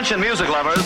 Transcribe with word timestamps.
Attention 0.00 0.20
music 0.30 0.48
lovers. 0.48 0.84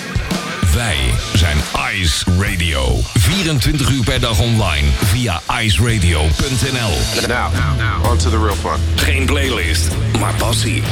Wij 0.74 0.96
zijn 1.34 1.56
Ice 1.92 2.24
Radio. 2.40 3.00
24 3.14 3.90
uur 3.90 4.04
per 4.04 4.20
dag 4.20 4.40
online 4.40 4.88
via 5.04 5.40
iceradio.nl. 5.60 7.28
Now, 7.28 8.10
on 8.10 8.16
to 8.16 8.30
the 8.30 8.38
real 8.38 8.54
fun. 8.54 8.80
Geen 8.96 9.26
playlist, 9.26 9.88
maar 10.18 10.34
passie. 10.34 10.82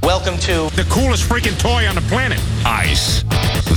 Welcome 0.00 0.38
to 0.38 0.68
The 0.74 0.86
coolest 0.86 1.22
freaking 1.22 1.56
toy 1.56 1.86
on 1.88 1.94
the 1.94 2.02
planet. 2.08 2.38
Ice, 2.90 3.22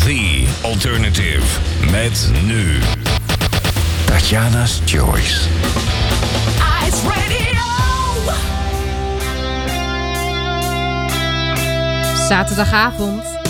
the 0.05 0.47
alternative. 0.61 1.43
Met 1.91 2.29
nu 2.43 2.79
Tatjana's 4.05 4.81
Choice. 4.85 5.47
Ice 6.87 7.07
Radio. 7.07 7.59
Zaterdagavond. 12.27 13.40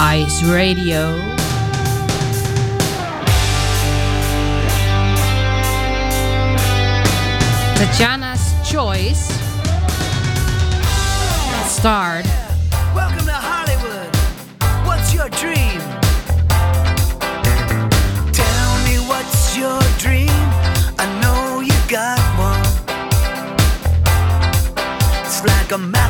Ice 0.00 0.44
Radio. 0.44 1.18
Tatjana's 7.74 8.54
Choice. 8.70 9.26
Starred. 11.68 12.26
Welcome 12.94 13.26
to 13.26 13.32
Hollywood. 13.32 14.14
What's 14.86 15.12
your 15.12 15.28
dream? 15.30 15.80
Tell 18.32 18.70
me 18.86 18.98
what's 19.10 19.56
your 19.56 19.80
dream? 19.98 20.30
I 20.96 21.06
know 21.20 21.58
you 21.58 21.74
got 21.88 22.20
one. 22.38 22.62
It's 25.26 25.44
like 25.44 25.72
a 25.72 25.78
map 25.78 26.07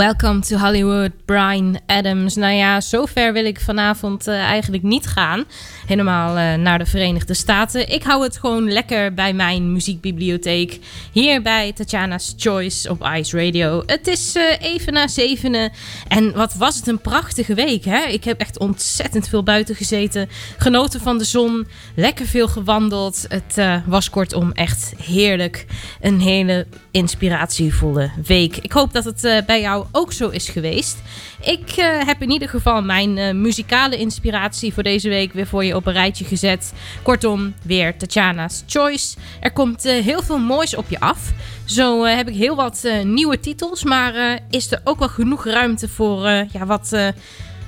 Welcome 0.00 0.40
to 0.40 0.56
Hollywood, 0.56 1.10
Brian 1.24 1.78
Adams. 1.86 2.34
Nou 2.34 2.52
ja, 2.54 2.80
zover 2.80 3.32
wil 3.32 3.44
ik 3.44 3.60
vanavond 3.60 4.26
eh, 4.26 4.34
eigenlijk 4.34 4.82
niet 4.82 5.06
gaan. 5.06 5.44
Helemaal 5.86 6.36
eh, 6.36 6.54
naar 6.54 6.78
de 6.78 6.86
Verenigde 6.86 7.34
Staten. 7.34 7.88
Ik 7.88 8.02
hou 8.02 8.22
het 8.22 8.38
gewoon 8.38 8.72
lekker 8.72 9.14
bij 9.14 9.32
mijn 9.32 9.72
muziekbibliotheek. 9.72 10.78
Hier 11.12 11.42
bij 11.42 11.72
Tatjana's 11.72 12.34
Choice 12.36 12.90
op 12.90 13.08
Ice 13.14 13.44
Radio. 13.44 13.82
Het 13.86 14.06
is 14.06 14.34
eh, 14.34 14.42
even 14.60 14.92
na 14.92 15.08
zevenen. 15.08 15.72
En 16.08 16.32
wat 16.32 16.54
was 16.54 16.76
het 16.76 16.86
een 16.86 17.00
prachtige 17.00 17.54
week, 17.54 17.84
hè? 17.84 18.02
Ik 18.04 18.24
heb 18.24 18.40
echt 18.40 18.58
ontzettend 18.58 19.28
veel 19.28 19.42
buiten 19.42 19.74
gezeten. 19.74 20.28
Genoten 20.58 21.00
van 21.00 21.18
de 21.18 21.24
zon. 21.24 21.66
Lekker 21.94 22.26
veel 22.26 22.48
gewandeld. 22.48 23.26
Het 23.28 23.82
was 23.86 24.10
kortom 24.10 24.52
echt 24.52 24.92
heerlijk. 25.02 25.66
Een 26.00 26.20
hele 26.20 26.66
inspiratievolle 26.90 28.10
week. 28.26 28.56
Ik 28.56 28.72
hoop 28.72 28.92
dat 28.92 29.04
het 29.04 29.42
bij 29.46 29.60
jou 29.60 29.84
ook 29.92 30.12
zo 30.12 30.28
is 30.28 30.48
geweest. 30.48 30.98
Ik 31.40 31.70
eh, 31.70 32.06
heb 32.06 32.22
in 32.22 32.30
ieder 32.30 32.48
geval 32.48 32.82
mijn 32.82 33.18
eh, 33.18 33.34
muzikale 33.34 33.96
inspiratie 33.96 34.74
voor 34.74 34.82
deze 34.82 35.08
week 35.08 35.32
weer 35.32 35.46
voor 35.46 35.64
je 35.64 35.76
op 35.76 35.86
een 35.86 35.92
rijtje 35.92 36.24
gezet. 36.24 36.72
Kortom, 37.02 37.54
weer 37.62 37.96
Tatjana's 37.96 38.62
Choice. 38.66 39.16
Er 39.40 39.52
komt 39.52 39.84
eh, 39.84 40.04
heel 40.04 40.22
veel 40.22 40.38
moois 40.38 40.76
op 40.76 40.88
je 40.88 41.00
af. 41.00 41.32
Zo 41.64 42.04
heb 42.04 42.28
ik 42.28 42.34
heel 42.34 42.56
wat 42.56 42.88
nieuwe 43.04 43.40
titels, 43.40 43.84
maar 43.84 44.40
is 44.50 44.72
er 44.72 44.80
ook 44.84 44.98
wel 44.98 45.08
genoeg 45.08 45.44
ruimte 45.44 45.88
voor 45.88 46.28
ja, 46.28 46.66
wat, 46.66 46.90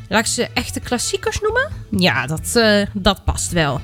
laat 0.08 0.20
ik 0.20 0.26
ze 0.26 0.48
echte 0.54 0.80
klassiekers 0.80 1.40
noemen? 1.40 1.68
Ja, 1.90 2.26
dat, 2.26 2.60
dat 2.92 3.25
past 3.25 3.52
wel. 3.52 3.80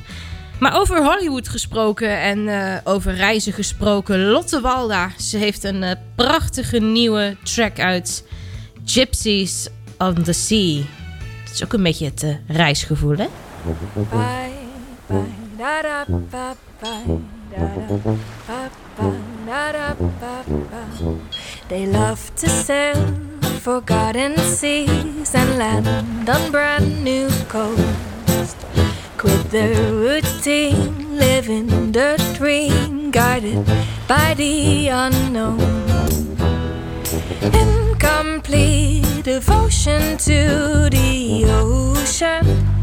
Maar 0.60 0.80
over 0.80 1.04
Hollywood 1.04 1.48
gesproken 1.48 2.20
en 2.20 2.48
eh, 2.48 2.76
over 2.84 3.14
reizen 3.14 3.52
gesproken. 3.52 4.24
Lotte 4.24 4.60
Walda, 4.60 5.10
ze 5.18 5.36
heeft 5.36 5.64
een 5.64 5.82
eh, 5.82 5.96
prachtige 6.14 6.78
nieuwe 6.78 7.36
track 7.42 7.78
uit. 7.78 8.24
Gypsies 8.84 9.68
on 9.98 10.22
the 10.22 10.32
Sea. 10.32 10.82
Het 11.44 11.52
is 11.52 11.64
ook 11.64 11.72
een 11.72 11.82
beetje 11.82 12.04
het 12.04 12.22
eh, 12.22 12.56
reisgevoel, 12.56 13.16
hè? 13.16 13.26
They 21.66 21.86
love 21.86 22.32
to 22.34 22.48
sail 22.48 22.94
forgotten 23.60 24.34
seas 24.38 25.34
and 25.34 25.56
land 25.56 25.86
on 26.28 26.50
brand 26.50 27.02
new 27.02 27.28
coast. 27.48 28.56
Quit 29.18 29.50
their 29.50 29.92
routine, 29.94 31.18
living 31.18 31.90
the 31.90 32.16
dream, 32.36 33.10
guided 33.10 33.66
by 34.06 34.32
the 34.34 34.86
unknown. 34.86 35.58
Incomplete 37.42 39.24
devotion 39.24 40.18
to 40.18 40.88
the 40.88 41.46
ocean 41.48 42.77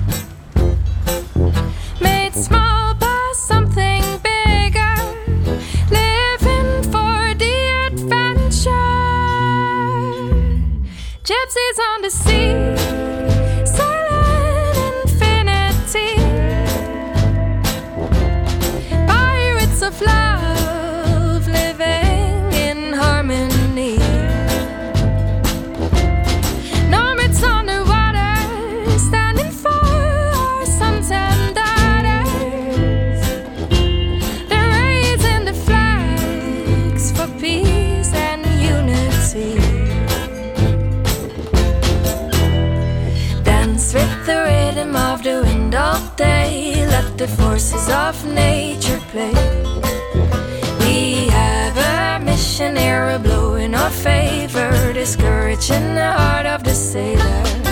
of 47.90 48.26
nature 48.26 49.02
play. 49.10 49.34
We 50.80 51.28
have 51.28 51.76
a 51.78 52.24
mission 52.24 52.78
arrow 52.78 53.20
blowing 53.20 53.76
our 53.76 53.90
favor, 53.90 54.94
discouraging 54.94 55.96
the 55.96 56.12
heart 56.14 56.46
of 56.46 56.64
the 56.64 56.74
sailor. 56.74 57.65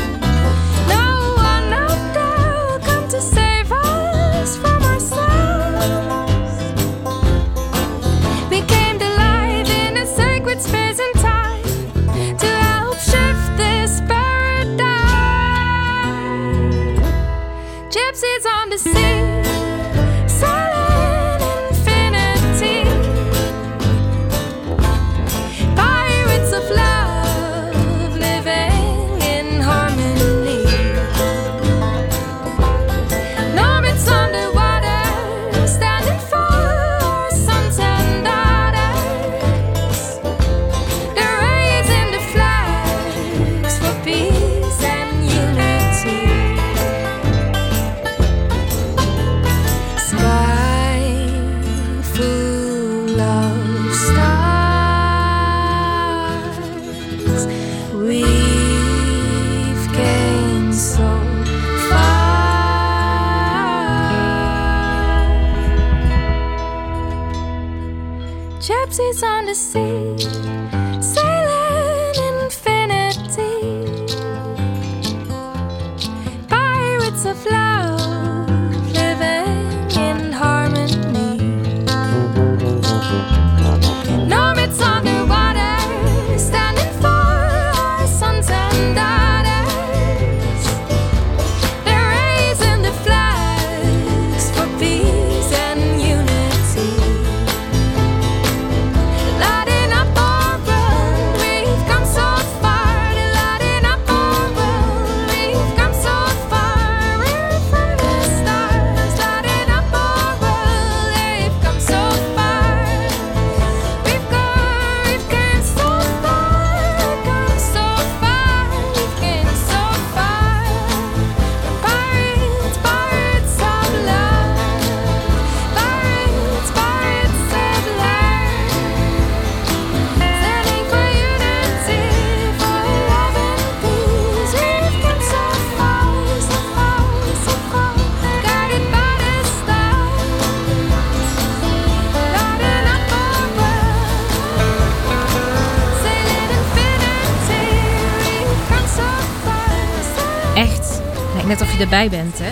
Erbij 151.83 152.09
bent, 152.09 152.39
hè? 152.39 152.51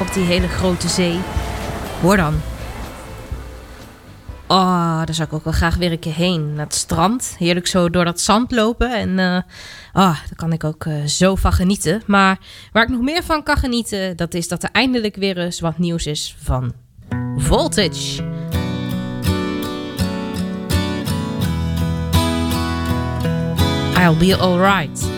Op 0.00 0.12
die 0.12 0.24
hele 0.24 0.48
grote 0.48 0.88
zee. 0.88 1.18
Hoor 2.00 2.16
dan. 2.16 2.34
Oh, 4.46 4.96
daar 5.04 5.14
zou 5.14 5.28
ik 5.28 5.34
ook 5.34 5.44
wel 5.44 5.52
graag 5.52 5.76
weer 5.76 5.92
een 5.92 5.98
keer 5.98 6.14
heen. 6.14 6.54
Naar 6.54 6.64
het 6.64 6.74
strand. 6.74 7.34
Heerlijk 7.38 7.66
zo 7.66 7.90
door 7.90 8.04
dat 8.04 8.20
zand 8.20 8.50
lopen. 8.50 8.92
En 8.94 9.08
oh, 9.08 9.42
daar 9.92 10.36
kan 10.36 10.52
ik 10.52 10.64
ook 10.64 10.84
eh, 10.84 11.04
zo 11.04 11.34
van 11.34 11.52
genieten. 11.52 12.02
Maar 12.06 12.38
waar 12.72 12.82
ik 12.82 12.88
nog 12.88 13.00
meer 13.00 13.22
van 13.22 13.42
kan 13.42 13.56
genieten... 13.56 14.16
dat 14.16 14.34
is 14.34 14.48
dat 14.48 14.62
er 14.62 14.70
eindelijk 14.72 15.16
weer 15.16 15.38
eens 15.38 15.60
wat 15.60 15.78
nieuws 15.78 16.06
is 16.06 16.36
van 16.42 16.72
Voltage. 17.36 18.22
I'll 23.96 24.16
be 24.18 24.36
alright. 24.36 25.08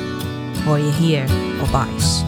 Hoor 0.65 0.79
je 0.79 0.93
hier 0.93 1.25
op 1.61 1.87
Ice. 1.97 2.25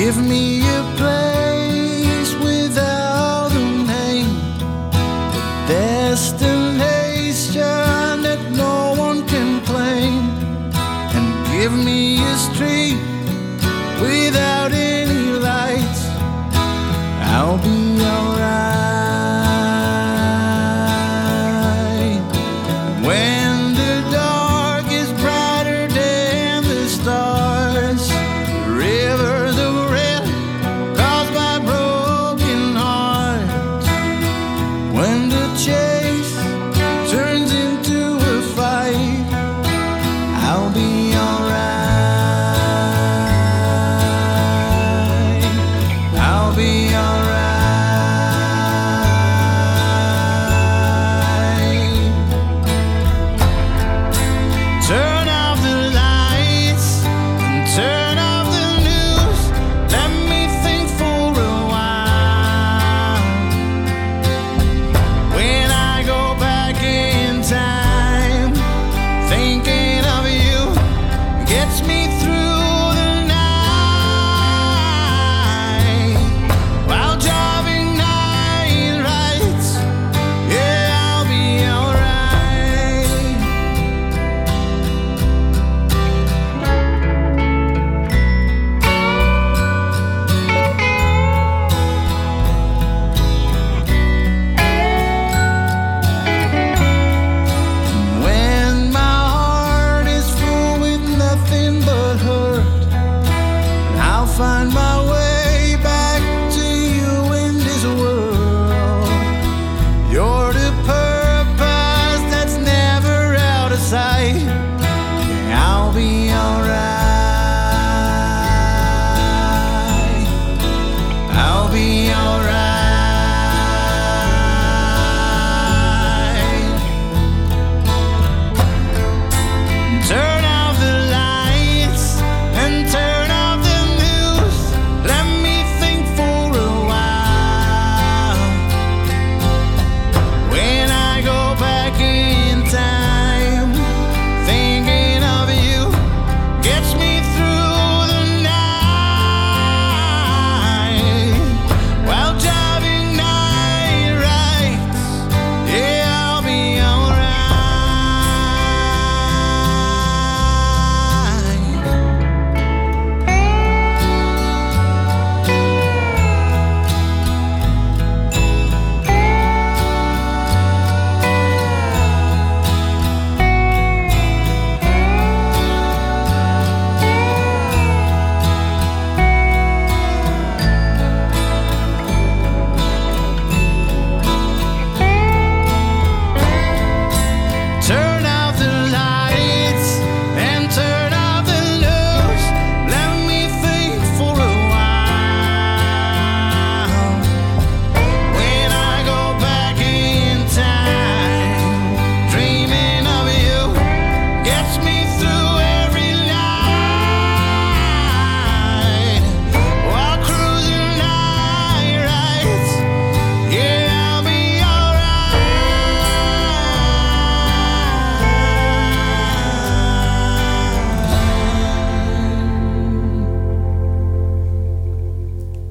Give 0.00 0.16
me 0.16 0.62
a 0.62 0.82
place 0.96 2.32
without 2.36 3.52
a 3.52 3.64
name, 3.86 4.32
a 4.94 5.66
destination 5.68 7.60
that 8.22 8.40
no 8.50 8.94
one 8.96 9.26
can 9.28 9.60
claim, 9.66 10.30
and 11.16 11.26
give 11.52 11.74
me 11.74 12.18
a 12.24 12.36
street 12.48 12.96
without 14.00 14.72
any 14.72 15.38
lights. 15.38 16.08
I'll 17.34 17.58
be 17.58 17.89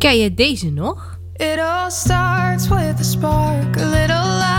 Ken 0.10 0.20
je 0.20 0.34
deze 0.34 0.70
nog? 0.70 1.20
It 1.34 1.60
all 1.60 1.89
starts 1.92 2.68
with 2.68 3.00
a 3.00 3.04
spark, 3.04 3.78
a 3.78 3.89
little 3.89 4.38
light. 4.38 4.59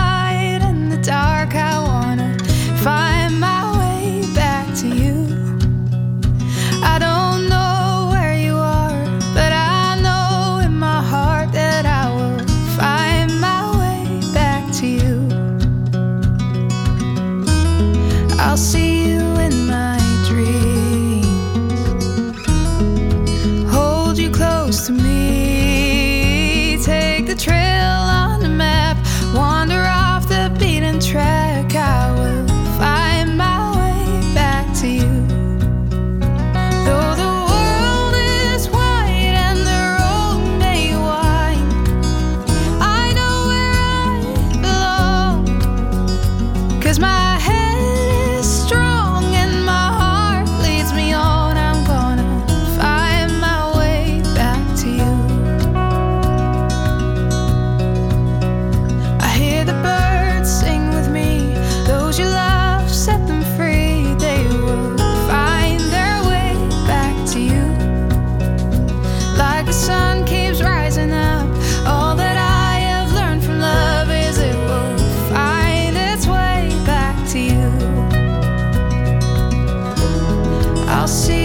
I'll 81.01 81.07
see. 81.07 81.40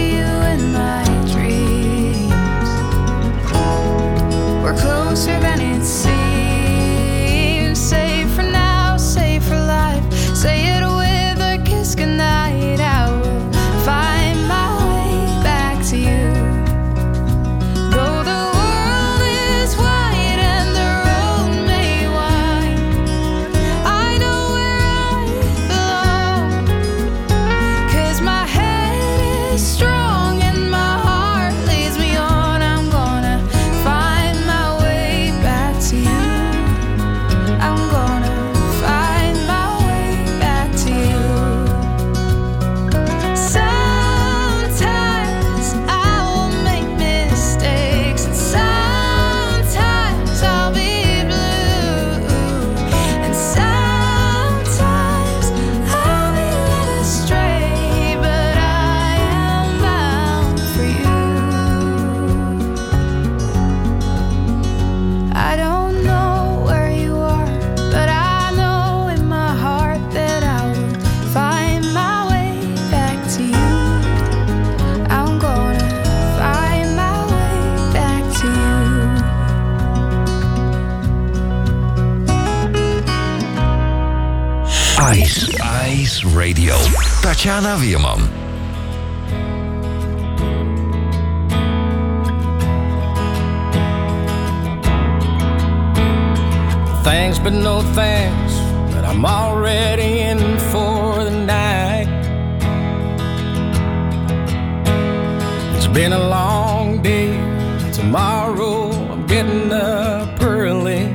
Up 109.97 110.41
early. 110.43 111.05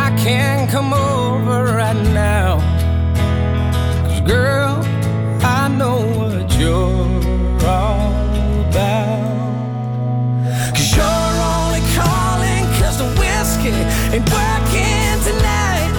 I 0.00 0.06
can't 0.24 0.70
come 0.70 0.94
over 0.94 1.64
right 1.82 2.02
now. 2.14 2.60
Cause 4.06 4.20
girl, 4.22 4.72
I 5.42 5.68
know 5.68 5.98
what 6.18 6.46
you're 6.58 7.68
all 7.68 8.14
about. 8.68 9.26
Cause 10.74 10.90
you're 10.96 11.34
only 11.54 11.82
calling 12.00 12.64
cause 12.78 12.96
the 13.02 13.10
whiskey 13.20 13.76
ain't 14.14 14.28
working 14.36 15.16
tonight. 15.28 15.92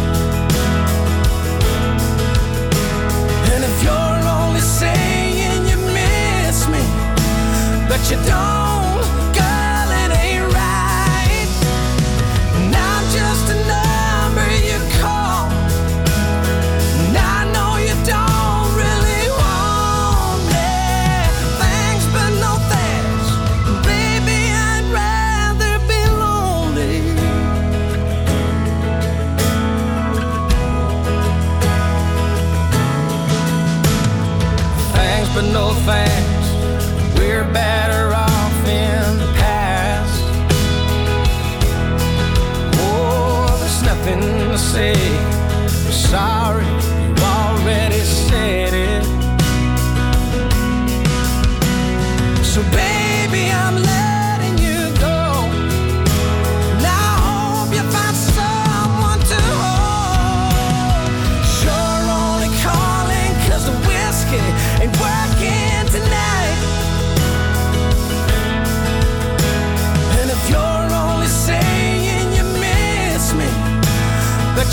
And 3.51 3.61
if 3.69 3.75
you're 3.85 4.21
only 4.39 4.61
saying 4.79 5.67
you 5.69 5.77
miss 5.99 6.67
me, 6.73 6.83
but 7.87 8.01
you 8.09 8.17
don't, 8.25 8.46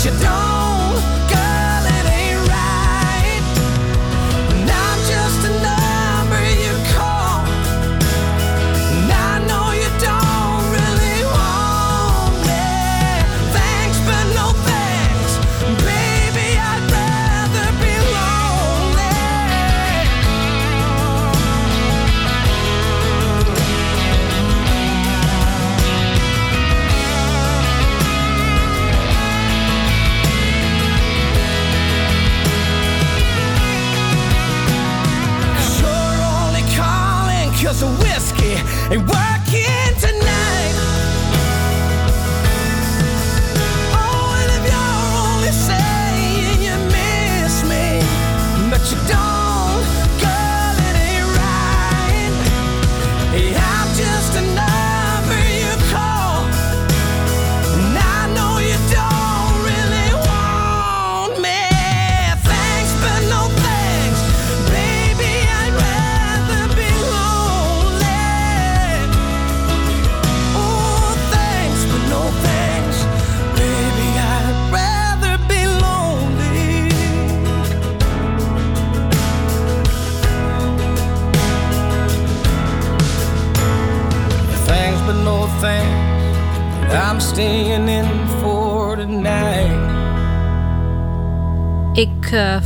you 0.05 0.11
don't, 0.19 0.44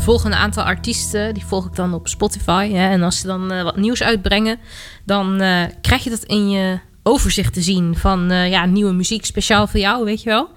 volg 0.10 0.24
een 0.24 0.34
aantal 0.34 0.64
artiesten, 0.64 1.34
die 1.34 1.46
volg 1.46 1.66
ik 1.66 1.76
dan 1.76 1.94
op 1.94 2.08
Spotify. 2.08 2.72
Hè, 2.72 2.90
en 2.90 3.04
als 3.04 3.20
ze 3.20 3.28
dan 3.28 3.52
eh, 3.52 3.64
wat 3.64 3.78
nieuws 3.78 4.04
uitbrengen, 4.04 4.60
dan 5.06 5.42
eh, 5.42 5.64
krijg 5.82 6.04
je 6.04 6.10
dat 6.10 6.24
in 6.24 6.50
je 6.50 6.80
overzicht 7.04 7.54
te 7.54 7.62
zien 7.62 7.96
van 7.96 8.32
eh, 8.32 8.50
ja, 8.50 8.66
nieuwe 8.66 8.92
muziek 8.92 9.26
speciaal 9.26 9.68
voor 9.68 9.80
jou, 9.80 10.06
weet 10.06 10.24
je 10.24 10.30
wel. 10.30 10.50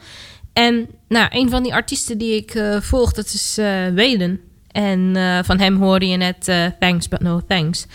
En 0.52 0.88
nou, 1.08 1.26
een 1.30 1.50
van 1.50 1.62
die 1.62 1.74
artiesten 1.74 2.18
die 2.18 2.36
ik 2.36 2.62
volg, 2.80 3.12
dat 3.12 3.26
is 3.26 3.56
Waylon. 3.94 4.40
En 4.68 5.16
van 5.44 5.58
hem 5.58 5.76
hoorde 5.76 6.08
je 6.08 6.16
net 6.16 6.44
Thanks 6.78 7.08
But 7.08 7.20
No 7.20 7.40
Thanks. 7.48 7.86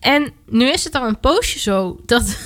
En 0.00 0.32
nu 0.46 0.70
is 0.70 0.84
het 0.84 0.94
al 0.94 1.08
een 1.08 1.20
poosje 1.20 1.58
zo 1.58 2.00
dat, 2.06 2.38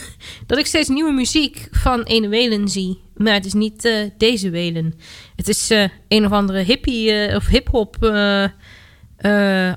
dat 0.46 0.58
ik 0.58 0.66
steeds 0.66 0.88
nieuwe 0.88 1.12
muziek 1.12 1.68
van 1.70 2.02
ene 2.02 2.28
Waylon 2.28 2.68
zie. 2.68 3.00
Maar 3.22 3.34
het 3.34 3.46
is 3.46 3.52
niet 3.52 3.84
eh, 3.84 4.10
deze 4.18 4.50
Waylon. 4.50 4.94
Het 5.36 5.48
is 5.48 5.70
eh, 5.70 5.88
een 6.08 6.24
of 6.24 6.32
andere 6.32 6.62
hippie 6.62 7.12
eh, 7.12 7.36
of 7.36 7.46
hip-hop 7.46 7.96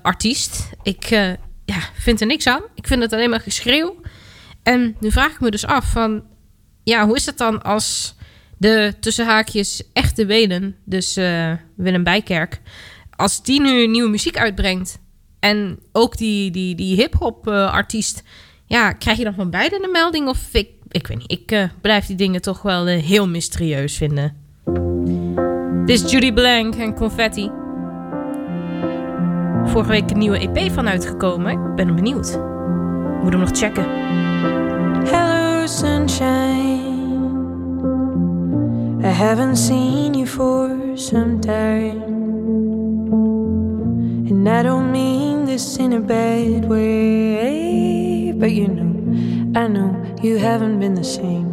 artiest. 0.01 0.69
Ik 0.83 1.09
ja, 1.65 1.79
vind 1.93 2.21
er 2.21 2.27
niks 2.27 2.47
aan. 2.47 2.61
Ik 2.75 2.87
vind 2.87 3.01
het 3.01 3.13
alleen 3.13 3.29
maar 3.29 3.39
geschreeuw. 3.39 3.95
En 4.63 4.95
nu 4.99 5.11
vraag 5.11 5.31
ik 5.31 5.39
me 5.39 5.51
dus 5.51 5.65
af 5.65 5.91
van... 5.91 6.23
Ja, 6.83 7.05
hoe 7.05 7.15
is 7.15 7.25
het 7.25 7.37
dan 7.37 7.61
als 7.61 8.15
de 8.57 8.93
tussen 8.99 9.25
haakjes 9.25 9.83
echte 9.93 10.25
Welen... 10.25 10.75
dus 10.85 11.15
Willem 11.75 12.03
Bijkerk... 12.03 12.61
als 13.15 13.43
die 13.43 13.61
nu 13.61 13.87
nieuwe 13.87 14.09
muziek 14.09 14.37
uitbrengt... 14.37 14.99
en 15.39 15.79
ook 15.91 16.17
die, 16.17 16.51
die, 16.51 16.75
die 16.75 16.95
hip-hop 16.95 17.47
artiest... 17.47 18.23
ja, 18.65 18.91
krijg 18.91 19.17
je 19.17 19.23
dan 19.23 19.33
van 19.33 19.49
beide 19.49 19.83
een 19.83 19.91
melding? 19.91 20.27
Of 20.27 20.49
ik, 20.53 20.69
ik 20.89 21.07
weet 21.07 21.17
niet, 21.17 21.31
ik 21.31 21.51
eh, 21.51 21.63
blijf 21.81 22.05
die 22.05 22.15
dingen 22.15 22.41
toch 22.41 22.61
wel 22.61 22.87
eh, 22.87 23.03
heel 23.03 23.27
mysterieus 23.27 23.97
vinden. 23.97 24.43
Dit 25.85 26.03
is 26.03 26.11
Judy 26.11 26.33
Blank 26.33 26.75
en 26.75 26.95
Confetti. 26.95 27.51
Vorige 29.65 29.89
week 29.89 30.11
een 30.11 30.17
nieuwe 30.17 30.39
EP 30.39 30.71
van 30.71 30.87
uitgekomen. 30.87 31.51
Ik 31.51 31.75
ben 31.75 31.95
benieuwd. 31.95 32.39
Moet 33.21 33.31
hem 33.31 33.39
nog 33.39 33.57
checken. 33.57 33.85
Hello, 35.05 35.67
sunshine. 35.67 36.93
I 39.03 39.07
haven't 39.07 39.57
seen 39.57 40.13
you 40.13 40.27
for 40.27 40.69
some 40.93 41.39
time. 41.39 42.03
And 44.29 44.47
I 44.47 44.63
don't 44.63 44.91
mean 44.91 45.45
this 45.45 45.77
in 45.77 45.93
a 45.93 45.99
bad 45.99 46.67
way. 46.67 48.04
but 48.39 48.51
you 48.51 48.67
knew. 48.67 49.59
I 49.59 49.67
know 49.67 49.91
you 50.21 50.37
haven't 50.37 50.79
been 50.79 50.95
the 50.95 51.03
same. 51.03 51.51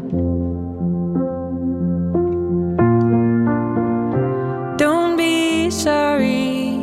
Don't 4.76 5.16
be 5.16 5.70
sorry. 5.70 6.78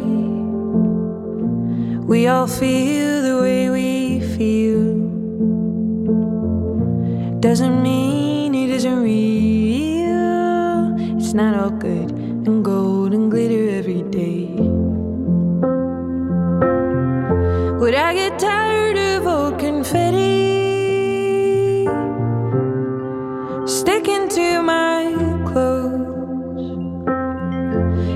We 2.06 2.28
all 2.28 2.48
feel 2.48 3.22
the 3.22 3.40
way 3.42 3.70
we 3.70 4.22
feel. 4.36 4.96
Doesn't 7.40 7.84
mean 7.84 8.56
it 8.56 8.70
isn't 8.70 9.02
real. 9.04 10.96
It's 11.18 11.34
not 11.34 11.54
all 11.56 11.72
good 11.72 12.12
and 12.48 12.64
gold 12.64 13.14
and 13.14 13.30
glitter 13.30 13.70
every 13.70 14.04
day. 14.04 14.46
Would 17.80 17.96
I 17.96 18.14
get 18.14 18.40
tired? 18.40 18.69
Sticking 24.10 24.30
to 24.30 24.62
my 24.62 25.14
clothes? 25.46 26.66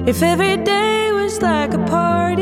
If 0.07 0.23
every 0.23 0.57
day 0.57 1.11
was 1.11 1.41
like 1.41 1.73
a 1.73 1.79
party, 1.85 2.41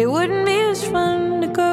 it 0.00 0.10
wouldn't 0.10 0.46
be 0.46 0.52
as 0.52 0.84
fun 0.84 1.40
to 1.40 1.46
go. 1.48 1.72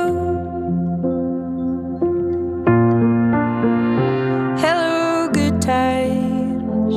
Hello, 4.58 5.30
good 5.34 5.62
times. 5.62 6.96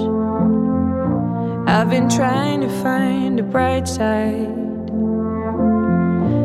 I've 1.68 1.90
been 1.90 2.08
trying 2.08 2.60
to 2.60 2.68
find 2.82 3.40
a 3.40 3.42
bright 3.42 3.88
side. 3.88 4.62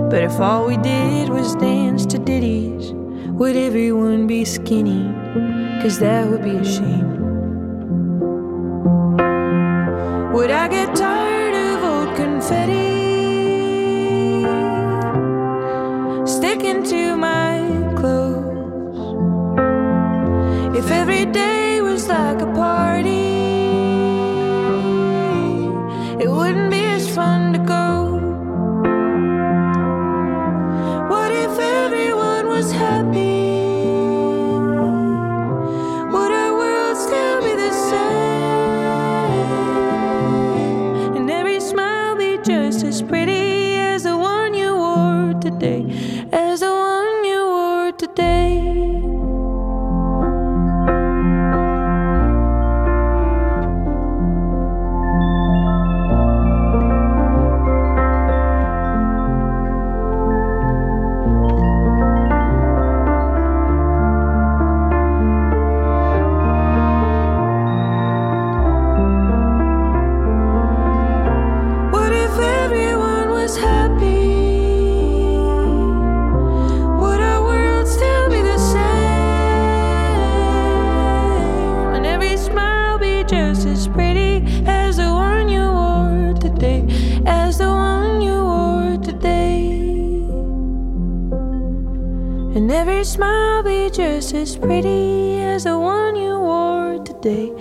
But 0.09 0.23
if 0.23 0.39
all 0.39 0.65
we 0.65 0.77
did 0.77 1.29
was 1.29 1.55
dance 1.55 2.05
to 2.07 2.17
ditties, 2.17 2.93
would 3.37 3.55
everyone 3.55 4.25
be 4.25 4.43
skinny? 4.43 5.18
Cause 5.33 5.99
that 5.99 6.27
would 6.27 6.43
be 6.43 6.55
a 6.57 6.65
shame. 6.65 7.07
Would 10.33 10.49
I 10.49 10.67
get 10.67 10.95
tired 10.95 11.53
of 11.53 11.83
old 11.83 12.15
confetti? 12.15 12.97
Sticking 16.25 16.81
to 16.83 17.15
my 17.15 17.59
clothes. 17.95 18.97
If 20.75 20.89
every 20.89 21.25
day 21.25 21.81
was 21.81 22.07
like 22.07 22.41
a 22.41 22.48
as 94.39 94.55
pretty 94.55 95.41
as 95.41 95.65
the 95.65 95.77
one 95.77 96.15
you 96.15 96.39
wore 96.39 96.97
today, 97.03 97.51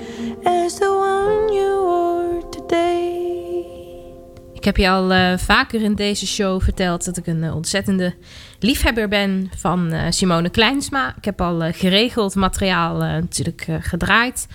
heb 4.69 4.77
je 4.77 4.91
al 4.91 5.13
eh, 5.13 5.39
vaker 5.39 5.83
in 5.83 5.95
deze 5.95 6.27
show 6.27 6.63
verteld 6.63 7.05
dat 7.05 7.17
ik 7.17 7.27
een 7.27 7.43
eh, 7.43 7.55
ontzettende 7.55 8.15
liefhebber 8.61 9.09
ben 9.09 9.51
van 9.57 9.93
eh, 9.93 10.07
Simone 10.11 10.51
Kleinsma. 10.51 11.15
Ik 11.17 11.25
heb 11.25 11.41
al 11.41 11.73
geregeld 11.73 12.35
materiaal 12.35 12.97
natuurlijk 12.97 13.67
gedraaid 13.81 14.47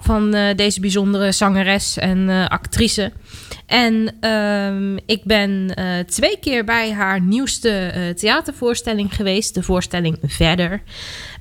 van 0.00 0.30
deze 0.56 0.80
bijzondere 0.80 1.32
zangeres 1.32 1.98
en 1.98 2.48
actrice. 2.48 3.12
En 3.66 4.16
ehm, 4.20 4.96
ik 5.06 5.24
ben 5.24 5.74
twee 6.06 6.38
keer 6.40 6.64
bij 6.64 6.92
haar 6.92 7.20
nieuwste 7.20 8.14
theatervoorstelling 8.16 9.14
geweest, 9.14 9.54
de 9.54 9.62
voorstelling 9.62 10.18
Verder. 10.22 10.82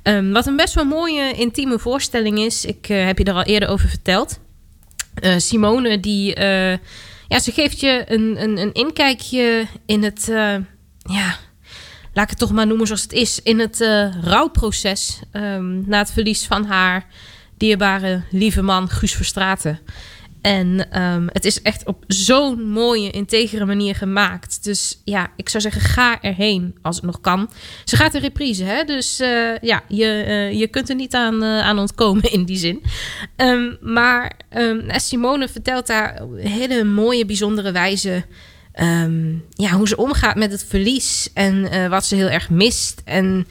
Ehm, 0.03 0.31
wat 0.31 0.47
een 0.47 0.55
best 0.55 0.73
wel 0.73 0.85
mooie, 0.85 1.33
intieme 1.33 1.79
voorstelling 1.79 2.39
is. 2.39 2.65
Ik 2.65 2.85
heb 2.85 3.17
je 3.17 3.23
er 3.23 3.33
al 3.33 3.43
eerder 3.43 3.69
over 3.69 3.89
verteld. 3.89 4.39
Simone, 5.37 5.99
die, 5.99 6.35
ja, 7.31 7.39
ze 7.39 7.51
geeft 7.51 7.79
je 7.79 8.03
een, 8.07 8.41
een, 8.41 8.57
een 8.57 8.73
inkijkje 8.73 9.67
in 9.85 10.03
het, 10.03 10.29
eh, 10.29 10.55
ja, 10.97 11.35
laat 12.13 12.23
ik 12.23 12.29
het 12.29 12.37
toch 12.37 12.51
maar 12.51 12.67
noemen 12.67 12.87
zoals 12.87 13.01
het 13.01 13.13
is, 13.13 13.41
in 13.41 13.59
het 13.59 13.81
eh, 13.81 14.21
rouwproces 14.21 15.21
ehm, 15.31 15.89
na 15.89 15.97
het 15.97 16.11
verlies 16.11 16.45
van 16.45 16.65
haar 16.65 17.05
dierbare 17.57 18.23
lieve 18.31 18.61
man 18.61 18.89
Guus 18.89 19.13
Verstraten. 19.13 19.79
En 20.41 20.91
ehm, 20.91 21.27
het 21.31 21.45
is 21.45 21.61
echt 21.61 21.85
op 21.85 22.03
zo'n 22.07 22.69
mooie, 22.69 23.11
integere 23.11 23.65
manier 23.65 23.95
gemaakt. 23.95 24.63
Dus 24.63 25.01
ja, 25.05 25.31
ik 25.35 25.49
zou 25.49 25.63
zeggen, 25.63 25.81
ga 25.81 26.21
erheen 26.21 26.75
als 26.81 26.95
het 26.95 27.05
nog 27.05 27.21
kan. 27.21 27.49
Ze 27.85 27.95
gaat 27.95 28.13
een 28.13 28.21
reprise, 28.21 28.63
hè? 28.63 28.83
Dus 28.83 29.19
eh, 29.19 29.57
ja, 29.61 29.83
je, 29.87 30.05
eh, 30.05 30.59
je 30.59 30.67
kunt 30.67 30.89
er 30.89 30.95
niet 30.95 31.13
aan, 31.13 31.43
eh, 31.43 31.59
aan 31.59 31.79
ontkomen 31.79 32.31
in 32.31 32.45
die 32.45 32.57
zin. 32.57 32.83
Ehm, 33.35 33.75
maar 33.81 34.31
ehm, 34.49 34.99
Simone 34.99 35.47
vertelt 35.47 35.87
daar 35.87 36.21
hele 36.35 36.83
mooie, 36.83 37.25
bijzondere 37.25 37.71
wijze... 37.71 38.23
ja, 39.53 39.71
hoe 39.71 39.87
ze 39.87 39.97
omgaat 39.97 40.35
met 40.35 40.51
het 40.51 40.65
verlies 40.65 41.29
en 41.33 41.89
wat 41.89 42.05
ze 42.05 42.15
heel 42.15 42.29
erg 42.29 42.49
mist. 42.49 43.01
En 43.05 43.47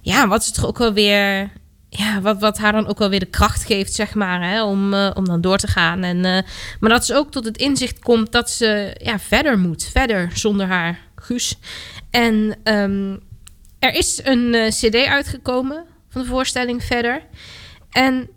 ja, 0.00 0.28
wat 0.28 0.44
ze 0.44 0.52
toch 0.52 0.66
ook 0.66 0.78
wel 0.78 0.92
weer 0.92 1.50
ja, 1.96 2.20
wat, 2.20 2.40
wat 2.40 2.58
haar 2.58 2.72
dan 2.72 2.86
ook 2.86 2.98
wel 2.98 3.08
weer 3.08 3.20
de 3.20 3.26
kracht 3.26 3.64
geeft, 3.64 3.92
zeg 3.92 4.14
maar, 4.14 4.50
hè, 4.50 4.62
om, 4.62 4.94
eh, 4.94 5.10
om 5.14 5.24
dan 5.24 5.40
door 5.40 5.58
te 5.58 5.66
gaan. 5.66 6.02
En, 6.02 6.24
eh, 6.24 6.42
maar 6.80 6.90
dat 6.90 7.06
ze 7.06 7.14
ook 7.14 7.30
tot 7.30 7.44
het 7.44 7.56
inzicht 7.56 7.98
komt 7.98 8.32
dat 8.32 8.50
ze 8.50 8.96
ja, 9.02 9.18
verder 9.18 9.58
moet, 9.58 9.84
verder 9.92 10.30
zonder 10.34 10.66
haar 10.66 10.98
Guus. 11.16 11.58
En 12.10 12.56
ehm, 12.62 13.16
er 13.78 13.94
is 13.94 14.20
een 14.24 14.54
eh, 14.54 14.70
CD 14.70 14.94
uitgekomen 15.06 15.84
van 16.08 16.22
de 16.22 16.28
voorstelling 16.28 16.84
verder. 16.84 17.22
En 17.90 18.28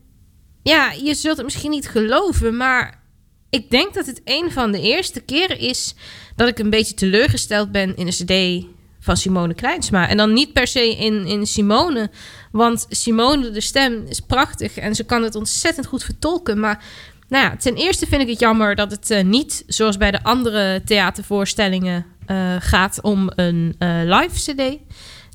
ja, 0.64 0.92
je 0.92 1.14
zult 1.14 1.38
het 1.38 1.46
misschien 1.46 1.72
niet 1.72 1.90
geloven, 1.90 2.58
maar 2.58 3.04
ik 3.50 3.70
denk 3.70 3.94
dat 3.94 4.06
het 4.06 4.22
een 4.24 4.52
van 4.52 4.72
de 4.72 4.82
eerste 4.82 5.20
keren 5.20 5.60
is 5.60 5.96
dat 6.36 6.48
ik 6.48 6.60
een 6.60 6.70
beetje 6.70 6.94
teleurgesteld 6.94 7.72
ben 7.72 7.96
in 7.96 8.08
een 8.08 8.14
CD 8.26 8.66
van 9.08 9.18
Simone 9.18 9.54
Kleinsma. 9.54 10.08
En 10.08 10.18
dan 10.18 10.34
niet 10.34 10.54
per 10.54 10.68
se 10.68 10.98
in, 10.98 11.26
in 11.26 11.46
Simone, 11.46 12.10
want 12.52 12.86
Simone, 12.90 13.50
de 13.50 13.62
stem, 13.62 14.06
is 14.08 14.20
prachtig 14.20 14.78
en 14.78 14.96
ze 14.96 15.04
kan 15.04 15.24
het 15.24 15.36
ontzettend 15.36 15.86
goed 15.86 16.04
vertolken. 16.04 16.60
Maar 16.60 16.84
nou 17.28 17.44
ja, 17.44 17.56
ten 17.56 17.76
eerste 17.76 18.08
vind 18.08 18.22
ik 18.22 18.28
het 18.28 18.40
jammer 18.40 18.76
dat 18.76 18.92
het 18.92 19.12
eh, 19.12 19.24
niet, 19.24 19.64
zoals 19.68 19.98
bij 19.98 20.12
de 20.12 20.24
andere 20.24 20.82
theatervoorstellingen, 20.86 22.06
eh, 22.26 22.56
gaat 22.60 23.02
om 23.02 23.32
een 23.36 23.76
eh, 23.80 23.90
live 24.04 24.54
CD. 24.54 24.78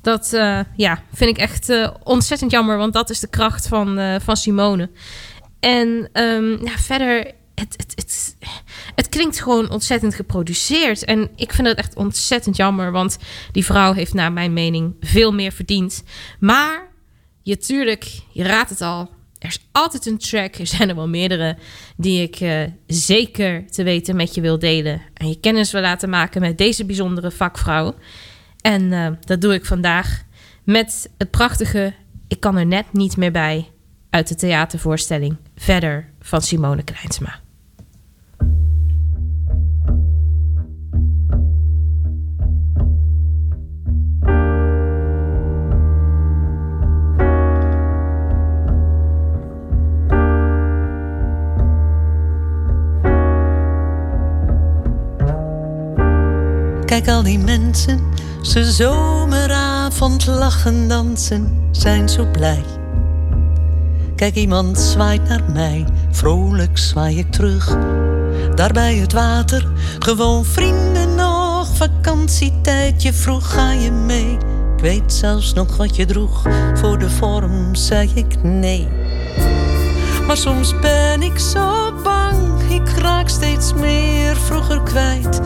Dat 0.01 0.29
ja, 0.75 1.03
vind 1.13 1.29
ik 1.29 1.37
echt 1.37 1.89
ontzettend 2.03 2.51
jammer, 2.51 2.77
want 2.77 2.93
dat 2.93 3.09
is 3.09 3.19
de 3.19 3.29
kracht 3.29 3.67
van, 3.67 4.19
van 4.21 4.37
Simone. 4.37 4.89
En 5.59 6.09
ehm, 6.11 6.65
ja, 6.65 6.77
verder, 6.77 7.31
het, 7.55 7.95
het, 7.95 8.35
het, 8.95 9.09
klinkt 9.09 9.41
gewoon 9.41 9.69
ontzettend 9.69 10.15
geproduceerd. 10.15 11.05
En 11.05 11.29
ik 11.35 11.53
vind 11.53 11.67
het 11.67 11.77
echt 11.77 11.95
ontzettend 11.95 12.55
jammer, 12.55 12.91
want 12.91 13.17
die 13.51 13.65
vrouw 13.65 13.93
heeft 13.93 14.13
naar 14.13 14.31
mijn 14.31 14.53
mening 14.53 14.95
veel 14.99 15.33
meer 15.33 15.51
verdiend. 15.51 16.03
Maar 16.39 16.87
je 17.41 17.57
tuurlijk, 17.57 18.19
je 18.31 18.43
raadt 18.43 18.69
het 18.69 18.81
al. 18.81 19.09
Er 19.39 19.49
is 19.49 19.67
altijd 19.71 20.05
een 20.05 20.17
track, 20.17 20.55
er 20.55 20.67
zijn 20.67 20.89
er 20.89 20.95
wel 20.95 21.07
meerdere, 21.07 21.57
die 21.97 22.21
ik 22.21 22.35
eh, 22.35 22.61
zeker 22.87 23.67
te 23.67 23.83
weten 23.83 24.15
met 24.15 24.35
je 24.35 24.41
wil 24.41 24.59
delen. 24.59 25.01
En 25.13 25.27
je 25.27 25.39
kennis 25.39 25.71
wil 25.71 25.81
laten 25.81 26.09
maken 26.09 26.41
met 26.41 26.57
deze 26.57 26.85
bijzondere 26.85 27.31
vakvrouw. 27.31 27.95
En 28.61 28.93
eh, 28.93 29.07
dat 29.19 29.41
doe 29.41 29.53
ik 29.53 29.65
vandaag 29.65 30.23
met 30.63 31.09
het 31.17 31.31
prachtige 31.31 31.93
Ik 32.27 32.39
kan 32.39 32.57
er 32.57 32.65
net 32.65 32.85
niet 32.91 33.17
meer 33.17 33.31
bij 33.31 33.71
uit 34.09 34.27
de 34.27 34.35
theatervoorstelling 34.35 35.37
Verder 35.55 36.09
van 36.21 36.41
Simone 36.41 36.83
Kleinsma. 36.83 37.42
Kijk 56.93 57.07
al 57.07 57.23
die 57.23 57.39
mensen, 57.39 57.99
ze 58.41 58.71
zomeravond 58.71 60.25
lachen, 60.25 60.87
dansen, 60.87 61.67
zijn 61.71 62.09
zo 62.09 62.25
blij. 62.31 62.63
Kijk, 64.15 64.35
iemand 64.35 64.79
zwaait 64.79 65.27
naar 65.27 65.43
mij, 65.53 65.85
vrolijk 66.11 66.77
zwaai 66.77 67.17
ik 67.17 67.31
terug. 67.31 67.77
Daar 68.55 68.73
bij 68.73 68.95
het 68.95 69.13
water, 69.13 69.71
gewoon 69.99 70.45
vrienden 70.45 71.15
nog, 71.15 71.75
vakantietijdje 71.75 73.13
vroeg 73.13 73.53
ga 73.53 73.71
je 73.71 73.91
mee. 73.91 74.37
Ik 74.75 74.81
weet 74.81 75.13
zelfs 75.13 75.53
nog 75.53 75.77
wat 75.77 75.95
je 75.95 76.05
droeg, 76.05 76.41
voor 76.73 76.99
de 76.99 77.09
vorm 77.09 77.75
zei 77.75 78.11
ik 78.13 78.43
nee. 78.43 78.87
Maar 80.27 80.37
soms 80.37 80.79
ben 80.79 81.21
ik 81.21 81.39
zo 81.39 81.93
bang, 82.03 82.61
ik 82.69 82.89
raak 82.89 83.29
steeds 83.29 83.73
meer 83.73 84.35
vroeger 84.35 84.81
kwijt. 84.81 85.41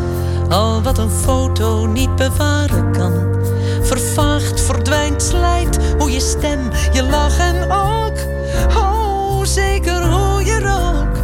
Al 0.50 0.82
wat 0.82 0.98
een 0.98 1.10
foto 1.10 1.86
niet 1.86 2.16
bewaren 2.16 2.92
kan. 2.92 3.14
Vervaagt, 3.82 4.62
verdwijnt, 4.62 5.24
slijt, 5.24 5.80
hoe 5.98 6.12
je 6.12 6.20
stem, 6.20 6.60
je 6.94 7.04
lach 7.04 7.40
en 7.40 7.72
ook. 7.72 8.18
Oh, 8.78 9.44
zeker 9.44 10.12
hoe 10.12 10.46
je 10.46 10.60
rook. 10.60 11.18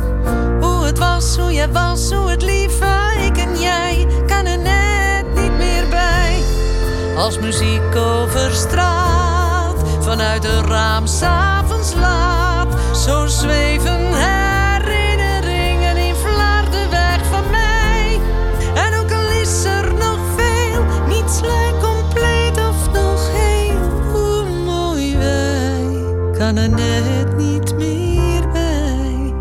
Hoe 0.61 0.85
het 0.85 0.97
was, 0.97 1.37
hoe 1.37 1.53
je 1.53 1.71
was, 1.71 2.11
hoe 2.11 2.29
het 2.29 2.41
lief 2.41 2.79
ik 3.25 3.37
en 3.37 3.59
jij 3.59 4.07
kan 4.27 4.45
er 4.45 4.57
net 4.57 5.41
niet 5.41 5.57
meer 5.57 5.87
bij. 5.89 6.43
Als 7.17 7.39
muziek 7.39 7.95
over 7.95 8.51
straat, 8.51 9.75
vanuit 9.99 10.45
een 10.45 10.65
raam 10.65 11.07
s'avonds 11.07 11.93
laat, 11.95 12.67
zo 12.95 13.27
zweven 13.27 14.03
herinneringen 14.13 14.42
net 26.67 27.37
niet 27.37 27.75
meer 27.75 28.49
bij. 28.51 29.33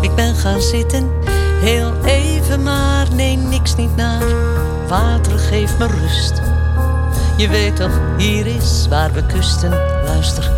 Ik 0.00 0.14
ben 0.14 0.34
gaan 0.34 0.60
zitten, 0.60 1.10
heel 1.60 1.92
even 2.04 2.62
maar, 2.62 3.06
nee 3.14 3.36
niks 3.36 3.76
niet 3.76 3.96
naar. 3.96 4.24
Water 4.88 5.38
geeft 5.38 5.78
me 5.78 5.86
rust. 5.86 6.42
Je 7.36 7.48
weet 7.48 7.76
toch, 7.76 8.00
hier 8.16 8.46
is 8.46 8.86
waar 8.88 9.12
we 9.12 9.26
kusten, 9.26 9.70
luister. 10.04 10.50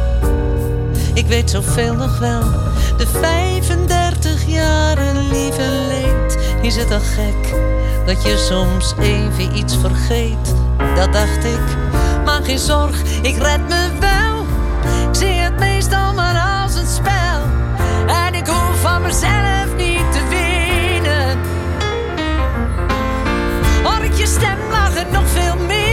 Ik 1.14 1.26
weet 1.26 1.50
zoveel 1.50 1.94
nog 1.94 2.18
wel, 2.18 2.42
de 2.96 3.06
35 3.06 4.46
jaren 4.46 5.28
lieve 5.28 5.70
leed. 5.88 6.38
Is 6.62 6.76
het 6.76 6.88
toch 6.90 7.14
gek, 7.14 7.54
dat 8.06 8.22
je 8.22 8.36
soms 8.38 8.94
even 9.00 9.56
iets 9.56 9.76
vergeet? 9.76 10.63
Dat 10.94 11.12
dacht 11.12 11.44
ik, 11.44 11.60
maar 12.24 12.42
geen 12.42 12.58
zorg, 12.58 13.02
ik 13.22 13.36
red 13.36 13.68
me 13.68 13.88
wel. 14.00 14.46
Ik 15.08 15.14
zie 15.14 15.38
het 15.38 15.58
meestal 15.58 16.14
maar 16.14 16.62
als 16.62 16.74
een 16.74 16.86
spel. 16.86 17.40
En 18.06 18.34
ik 18.34 18.46
hoef 18.46 18.80
van 18.80 19.02
mezelf 19.02 19.76
niet 19.76 20.12
te 20.12 20.20
winnen. 20.28 21.38
Hoor 23.82 24.04
ik 24.04 24.14
je 24.14 24.26
stem, 24.26 24.58
mag 24.70 24.94
het 24.94 25.10
nog 25.10 25.28
veel 25.28 25.56
meer. 25.66 25.83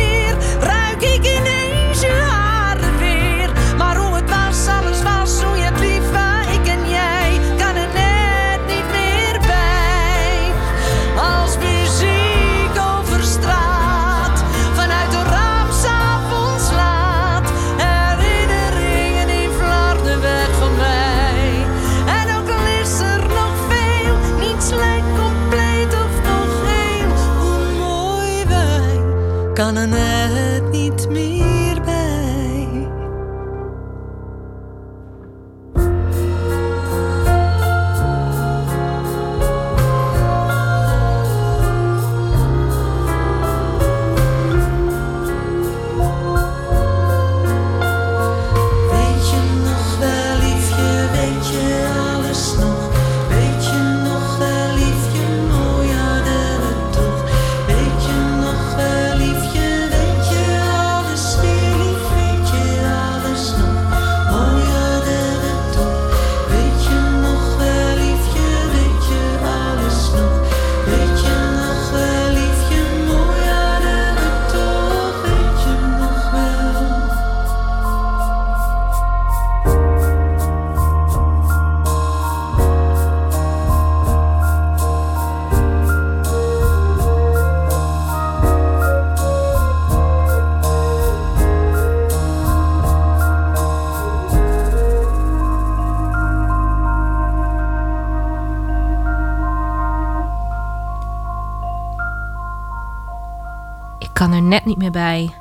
Bij. 104.92 105.34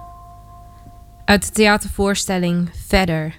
Uit 1.24 1.46
de 1.46 1.52
theatervoorstelling 1.52 2.70
Verder. 2.86 3.34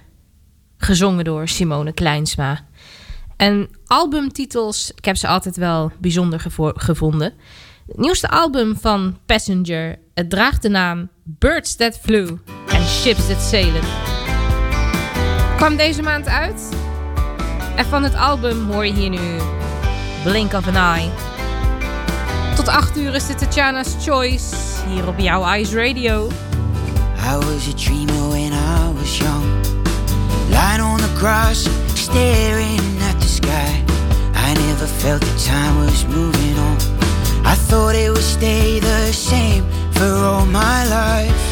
Gezongen 0.76 1.24
door 1.24 1.48
Simone 1.48 1.92
Kleinsma. 1.92 2.60
En 3.36 3.68
albumtitels, 3.86 4.92
ik 4.96 5.04
heb 5.04 5.16
ze 5.16 5.26
altijd 5.28 5.56
wel 5.56 5.92
bijzonder 5.98 6.40
gevo- 6.40 6.72
gevonden. 6.74 7.32
Het 7.86 7.96
nieuwste 7.96 8.28
album 8.28 8.76
van 8.80 9.18
Passenger. 9.26 9.98
Het 10.14 10.30
draagt 10.30 10.62
de 10.62 10.68
naam 10.68 11.08
Birds 11.24 11.76
That 11.76 11.98
Flew 11.98 12.36
and 12.68 12.88
Ships 12.88 13.26
That 13.28 13.40
Sailed. 13.40 13.84
Kwam 15.56 15.76
deze 15.76 16.02
maand 16.02 16.26
uit. 16.28 16.68
En 17.76 17.84
van 17.84 18.02
het 18.02 18.14
album 18.14 18.70
hoor 18.70 18.86
je 18.86 18.92
hier 18.92 19.10
nu 19.10 19.38
Blink 20.24 20.52
of 20.52 20.66
an 20.66 20.76
Eye. 20.76 21.31
Tot 22.54 22.68
8 22.68 22.96
uur 22.96 23.14
is 23.14 23.26
dit 23.26 23.38
Tatjana's 23.38 23.94
Choice 24.04 24.56
hier 24.88 25.06
op 25.06 25.18
jouw 25.18 25.54
Ice 25.54 25.74
Radio. 25.76 26.28
I 27.16 27.36
was 27.36 27.68
a 27.68 27.74
dreamer 27.74 28.28
when 28.28 28.52
I 28.52 28.92
was 29.00 29.18
young. 29.18 29.44
Lying 30.50 30.82
on 30.82 30.96
the 30.96 31.12
grass, 31.18 31.68
staring 31.94 32.80
at 33.08 33.20
the 33.20 33.28
sky. 33.28 33.82
I 34.34 34.52
never 34.54 34.86
felt 34.86 35.20
the 35.20 35.44
time 35.46 35.84
was 35.84 36.04
moving 36.06 36.58
on. 36.58 36.76
I 37.44 37.54
thought 37.68 37.94
it 37.94 38.10
would 38.10 38.22
stay 38.22 38.80
the 38.80 39.12
same 39.12 39.64
for 39.90 40.12
all 40.14 40.46
my 40.46 40.84
life. 40.88 41.42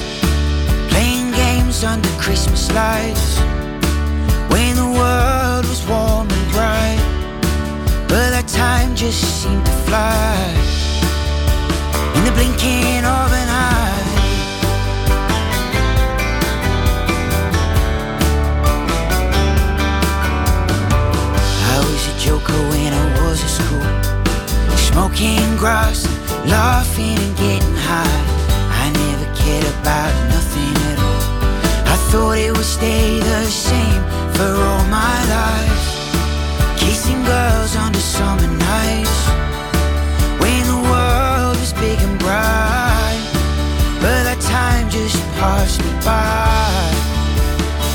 Playing 0.88 1.30
games 1.32 1.82
under 1.84 2.10
Christmas 2.18 2.70
lights. 2.72 3.38
When 4.50 4.76
the 4.76 4.90
world 4.98 5.66
was 5.66 5.82
warm 5.88 6.28
and 6.30 6.52
bright. 6.52 7.00
But 8.08 8.30
that 8.30 8.48
time 8.48 8.94
just 8.94 9.42
seemed 9.42 9.64
to 9.64 9.72
fly. 9.86 10.79
In 12.20 12.26
the 12.26 12.32
blinking 12.32 13.04
of 13.16 13.32
an 13.32 13.48
eye. 13.48 14.04
I 21.72 21.78
was 21.78 22.02
a 22.12 22.18
joker 22.20 22.52
when 22.68 22.92
I 22.92 23.04
was 23.22 23.42
at 23.42 23.48
school. 23.48 23.88
Smoking 24.76 25.56
grass, 25.56 26.04
laughing 26.44 27.16
and 27.16 27.36
getting 27.38 27.76
high. 27.88 28.24
I 28.82 28.92
never 29.02 29.34
cared 29.34 29.64
about 29.80 30.12
nothing 30.28 30.76
at 30.90 30.98
all. 31.08 31.24
I 31.86 31.96
thought 32.10 32.36
it 32.36 32.52
would 32.54 32.66
stay 32.66 33.18
the 33.20 33.44
same 33.46 34.02
for 34.34 34.52
all 34.68 34.84
my 34.90 35.16
life. 35.24 35.29
By 45.40 45.64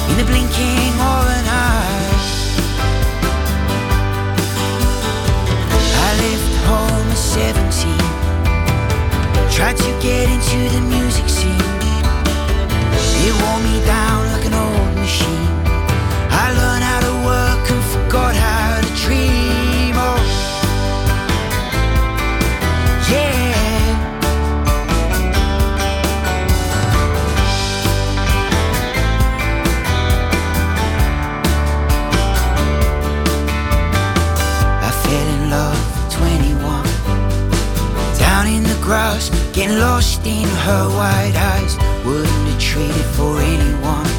in 0.10 0.18
the 0.18 0.26
blinking 0.26 0.94
of 1.12 1.26
an 1.38 1.46
eye. 1.48 1.86
I 6.06 6.12
left 6.24 6.54
home 6.66 7.08
at 7.12 7.18
17, 7.18 7.98
tried 9.52 9.78
to 9.78 9.92
get 10.02 10.28
into 10.30 10.60
the 10.76 10.82
getting 39.56 39.80
lost 39.80 40.20
in 40.26 40.50
her 40.68 40.90
wide 40.90 41.34
eyes. 41.34 41.78
Wouldn't 42.04 42.48
have 42.50 42.60
traded 42.60 43.06
for 43.16 43.40
anyone. 43.40 44.12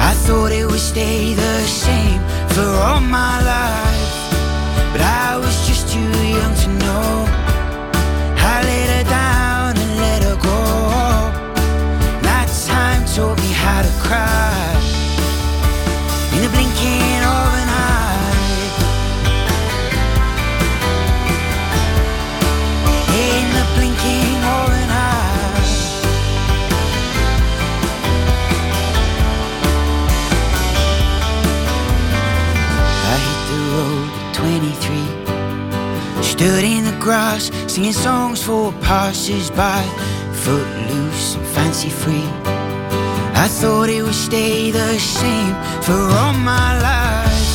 I 0.00 0.14
thought 0.24 0.50
it 0.50 0.64
would 0.64 0.80
stay 0.80 1.34
the 1.34 1.58
same 1.66 2.20
for 2.54 2.70
all 2.86 3.00
my 3.00 3.36
life. 3.44 4.12
But 4.92 5.02
I 5.02 5.36
was 5.36 5.54
just 5.68 5.92
too 5.92 6.12
young 6.36 6.54
to 6.62 6.68
know. 6.82 7.26
I 8.52 8.62
let 8.64 8.88
her 8.96 9.04
down 9.10 9.76
and 9.76 9.92
let 10.04 10.22
her 10.22 10.36
go. 10.50 10.60
That 12.22 12.48
time 12.66 13.04
taught 13.14 13.38
me 13.44 13.52
how 13.52 13.82
to 13.82 13.92
cry. 14.00 14.72
In 16.34 16.40
the 16.44 16.48
blinking 16.48 17.20
of 17.36 17.48
an 17.59 17.59
Stood 36.40 36.64
in 36.64 36.84
the 36.84 36.96
grass, 36.98 37.50
singing 37.66 37.92
songs 37.92 38.42
for 38.42 38.72
passers-by. 38.80 39.82
Footloose 40.32 41.34
and 41.34 41.46
fancy 41.48 41.90
free. 41.90 42.30
I 43.36 43.46
thought 43.46 43.90
it 43.90 44.02
would 44.02 44.14
stay 44.14 44.70
the 44.70 44.98
same 44.98 45.54
for 45.82 46.00
all 46.18 46.32
my 46.32 46.80
life. 46.80 47.50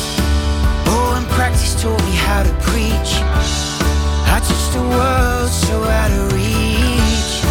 Oh, 0.86 1.14
and 1.16 1.26
practice 1.30 1.74
taught 1.82 2.00
me 2.04 2.14
how 2.14 2.44
to 2.44 2.52
preach. 2.62 3.12
I 4.34 4.38
touched 4.46 4.72
the 4.72 4.82
world 4.82 5.50
so 5.50 5.82
out 5.82 6.12
of 6.12 6.32
reach. 6.32 7.42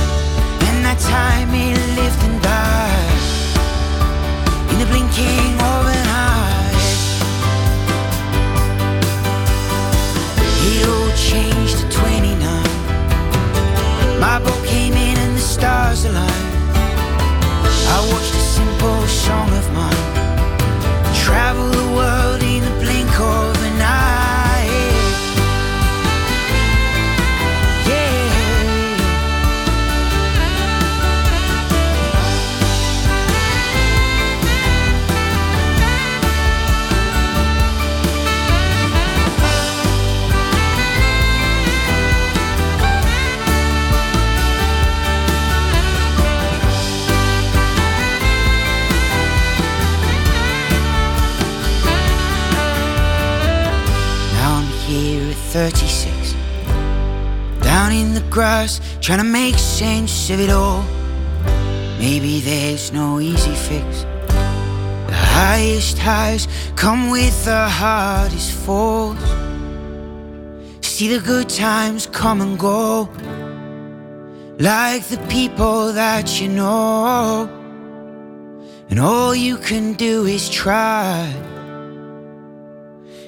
And 0.68 0.86
that 0.86 1.00
time 1.02 1.54
it 1.54 1.76
lived 2.00 2.24
and 2.30 2.42
died 2.42 3.24
in 4.72 4.80
the 4.80 4.86
blinking 4.86 5.60
of 5.60 5.95
36, 55.56 56.34
down 57.62 57.94
in 57.94 58.14
the 58.14 58.20
grass, 58.30 58.82
trying 59.00 59.20
to 59.20 59.24
make 59.24 59.56
sense 59.56 60.30
of 60.30 60.42
it 60.42 60.50
all. 60.50 60.84
Maybe 61.98 62.42
there's 62.42 62.92
no 62.92 63.22
easy 63.22 63.56
fix. 63.56 64.02
The 65.08 65.16
highest 65.16 65.98
highs 65.98 66.50
come 66.76 67.10
with 67.10 67.46
the 67.46 67.70
hardest 67.70 68.52
falls. 68.52 69.18
See 70.82 71.08
the 71.08 71.22
good 71.22 71.48
times 71.48 72.06
come 72.08 72.42
and 72.42 72.60
go, 72.60 73.08
like 74.60 75.04
the 75.04 75.26
people 75.30 75.94
that 75.94 76.42
you 76.42 76.50
know. 76.50 77.48
And 78.90 79.00
all 79.00 79.34
you 79.34 79.56
can 79.56 79.94
do 79.94 80.26
is 80.26 80.50
try. 80.50 81.34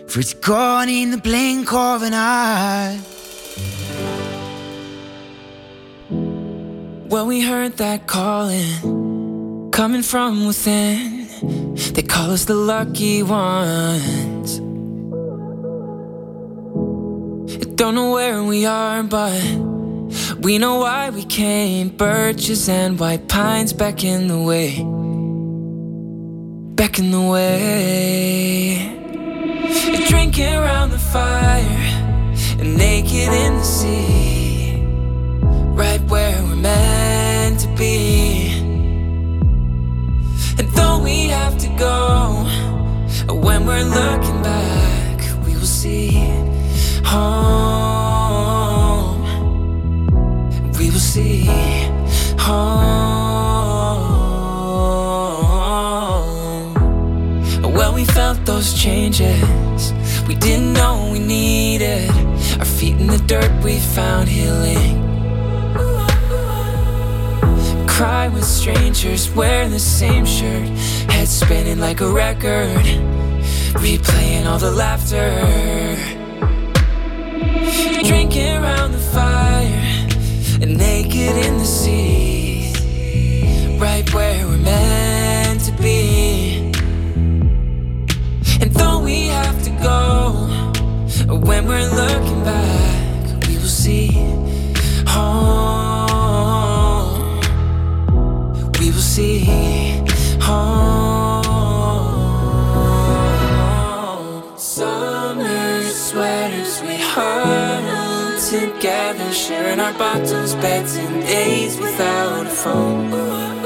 For 0.07 0.21
it's 0.21 0.33
gone 0.33 0.87
in 0.87 1.11
the 1.11 1.17
blink 1.17 1.71
of 1.73 2.01
an 2.01 2.13
eye. 2.13 2.99
Well, 7.09 7.25
we 7.25 7.41
heard 7.41 7.77
that 7.77 8.07
calling 8.07 9.69
coming 9.71 10.01
from 10.01 10.47
within. 10.47 11.27
They 11.93 12.03
call 12.03 12.31
us 12.31 12.45
the 12.45 12.55
lucky 12.55 13.21
ones. 13.21 14.59
Don't 17.75 17.93
know 17.93 18.11
where 18.11 18.43
we 18.43 18.65
are, 18.65 19.03
but 19.03 19.41
we 20.39 20.57
know 20.57 20.79
why 20.79 21.09
we 21.09 21.25
came. 21.25 21.89
Birches 21.89 22.69
and 22.69 22.97
white 22.97 23.27
pines 23.27 23.73
back 23.73 24.03
in 24.03 24.29
the 24.29 24.39
way. 24.39 24.77
Back 26.75 26.97
in 26.97 27.11
the 27.11 27.21
way. 27.21 28.96
Drinking 30.07 30.53
around 30.53 30.91
the 30.91 30.97
fire 30.97 31.61
and 32.59 32.77
naked 32.77 33.33
in 33.33 33.57
the 33.57 33.63
sea. 33.63 34.81
Right 35.75 36.01
where 36.01 36.41
we're 36.43 36.55
meant 36.55 37.59
to 37.61 37.67
be. 37.75 38.51
And 40.57 40.67
though 40.69 40.99
we 41.03 41.27
have 41.27 41.57
to 41.57 41.67
go, 41.77 42.45
when 43.33 43.65
we're 43.65 43.83
looking 43.83 44.41
back, 44.41 45.19
we 45.45 45.53
will 45.55 45.73
see 45.81 46.11
home. 47.03 47.27
We 50.79 50.89
will 50.89 50.99
see 50.99 51.45
home. 52.39 52.85
We 57.95 58.05
felt 58.05 58.45
those 58.45 58.73
changes 58.75 59.41
didn't 60.47 60.71
know 60.71 61.09
we 61.11 61.19
needed. 61.19 62.09
Our 62.57 62.63
feet 62.63 62.95
in 63.01 63.07
the 63.07 63.17
dirt, 63.17 63.51
we 63.65 63.79
found 63.79 64.29
healing. 64.29 64.95
Cry 67.85 68.29
with 68.29 68.45
strangers, 68.45 69.29
wearing 69.35 69.71
the 69.71 69.79
same 69.79 70.25
shirt, 70.25 70.69
head 71.11 71.27
spinning 71.27 71.79
like 71.79 71.99
a 71.99 72.09
record, 72.09 72.85
replaying 73.83 74.45
all 74.45 74.57
the 74.57 74.71
laughter. 74.71 75.29
Drinking 78.07 78.55
around 78.63 78.93
the 78.93 79.03
fire, 79.15 79.83
and 80.61 80.77
naked 80.77 81.35
in 81.45 81.57
the 81.57 81.65
sea, 81.65 82.71
right 83.77 84.07
where 84.13 84.47
we're 84.47 84.57
meant 84.59 85.59
to 85.65 85.73
be. 85.73 86.71
And 88.61 88.71
when 91.35 91.67
we're 91.67 91.89
looking 91.93 92.43
back, 92.43 93.47
we 93.47 93.57
will 93.57 93.63
see 93.65 94.11
home. 95.05 95.41
We 98.79 98.91
will 98.91 99.01
see 99.01 99.39
home. 100.39 101.43
Summer 104.57 105.83
sweaters 105.83 106.81
we 106.81 106.95
huddle 106.97 108.39
together, 108.49 109.31
sharing 109.33 109.79
our 109.79 109.93
bottles, 109.93 110.55
beds, 110.55 110.95
and 110.95 111.21
days 111.23 111.77
without 111.77 112.45
a 112.45 112.49
phone. 112.49 113.56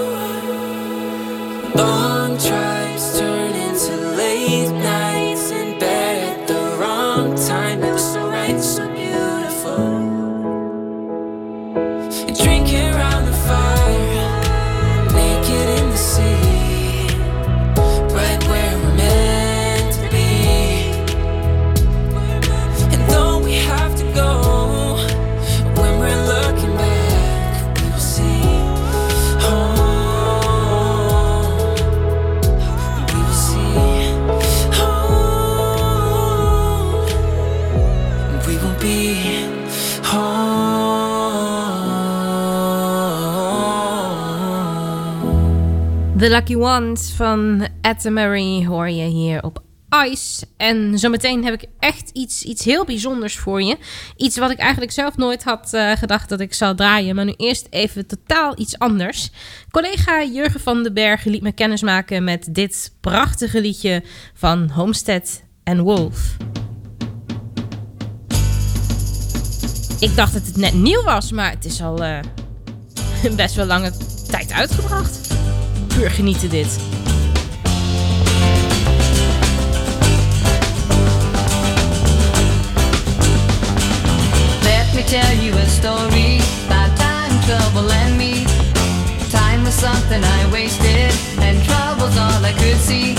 Lucky 46.32 46.55
Ones 46.55 47.11
van 47.11 47.67
Mary 48.09 48.65
hoor 48.65 48.89
je 48.89 49.03
hier 49.03 49.43
op 49.43 49.63
Ice. 50.05 50.45
En 50.57 50.99
zometeen 50.99 51.43
heb 51.43 51.53
ik 51.53 51.69
echt 51.79 52.09
iets, 52.13 52.43
iets 52.43 52.65
heel 52.65 52.86
bijzonders 52.86 53.38
voor 53.38 53.61
je. 53.63 53.77
Iets 54.15 54.38
wat 54.38 54.51
ik 54.51 54.57
eigenlijk 54.57 54.91
zelf 54.91 55.17
nooit 55.17 55.43
had 55.43 55.71
uh, 55.73 55.91
gedacht 55.91 56.29
dat 56.29 56.39
ik 56.39 56.53
zou 56.53 56.75
draaien. 56.75 57.15
Maar 57.15 57.25
nu 57.25 57.34
eerst 57.38 57.67
even 57.69 58.07
totaal 58.07 58.59
iets 58.59 58.79
anders. 58.79 59.29
Collega 59.71 60.23
Jurgen 60.23 60.59
van 60.59 60.84
den 60.84 60.93
Berg 60.93 61.23
liet 61.23 61.41
me 61.41 61.51
kennismaken 61.51 62.23
met 62.23 62.47
dit 62.51 62.93
prachtige 62.99 63.61
liedje 63.61 64.03
van 64.34 64.69
Homestead 64.69 65.43
and 65.63 65.79
Wolf. 65.79 66.38
Ik 69.99 70.15
dacht 70.15 70.34
dat 70.34 70.45
het 70.45 70.57
net 70.57 70.73
nieuw 70.73 71.03
was, 71.03 71.32
maar 71.32 71.51
het 71.51 71.65
is 71.65 71.82
al 71.82 72.03
uh, 72.03 72.19
best 73.36 73.55
wel 73.55 73.65
lange 73.65 73.91
tijd 74.27 74.51
uitgebracht. 74.51 75.30
Puur 76.02 76.12
genieten 76.12 76.49
dit. 76.49 76.80
Let 84.64 84.93
me 84.95 85.04
tell 85.04 85.36
you 85.43 85.54
a 85.54 85.66
story 85.68 86.41
about 86.66 86.97
time, 86.97 87.39
trouble, 87.45 87.91
and 87.91 88.18
me. 88.18 88.45
Time 89.30 89.64
was 89.64 89.76
something 89.76 90.24
I 90.24 90.49
wasted, 90.52 91.14
and 91.39 91.64
trouble's 91.66 92.18
all 92.18 92.43
I 92.43 92.54
could 92.54 92.82
see. 92.82 93.16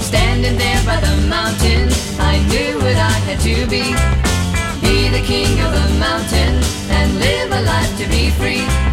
Standing 0.00 0.58
there 0.58 0.82
by 0.84 0.98
the 0.98 1.14
mountain, 1.28 1.92
I 2.18 2.42
knew 2.48 2.78
what 2.78 2.96
I 2.96 3.20
had 3.26 3.38
to 3.38 3.66
be. 3.68 3.94
Be 4.80 5.10
the 5.10 5.22
king 5.24 5.60
of 5.60 5.72
the 5.72 5.88
mountain, 6.00 6.58
and 6.90 7.20
live 7.20 7.52
a 7.52 7.62
life 7.62 7.96
to 7.98 8.08
be 8.08 8.30
free. 8.30 8.89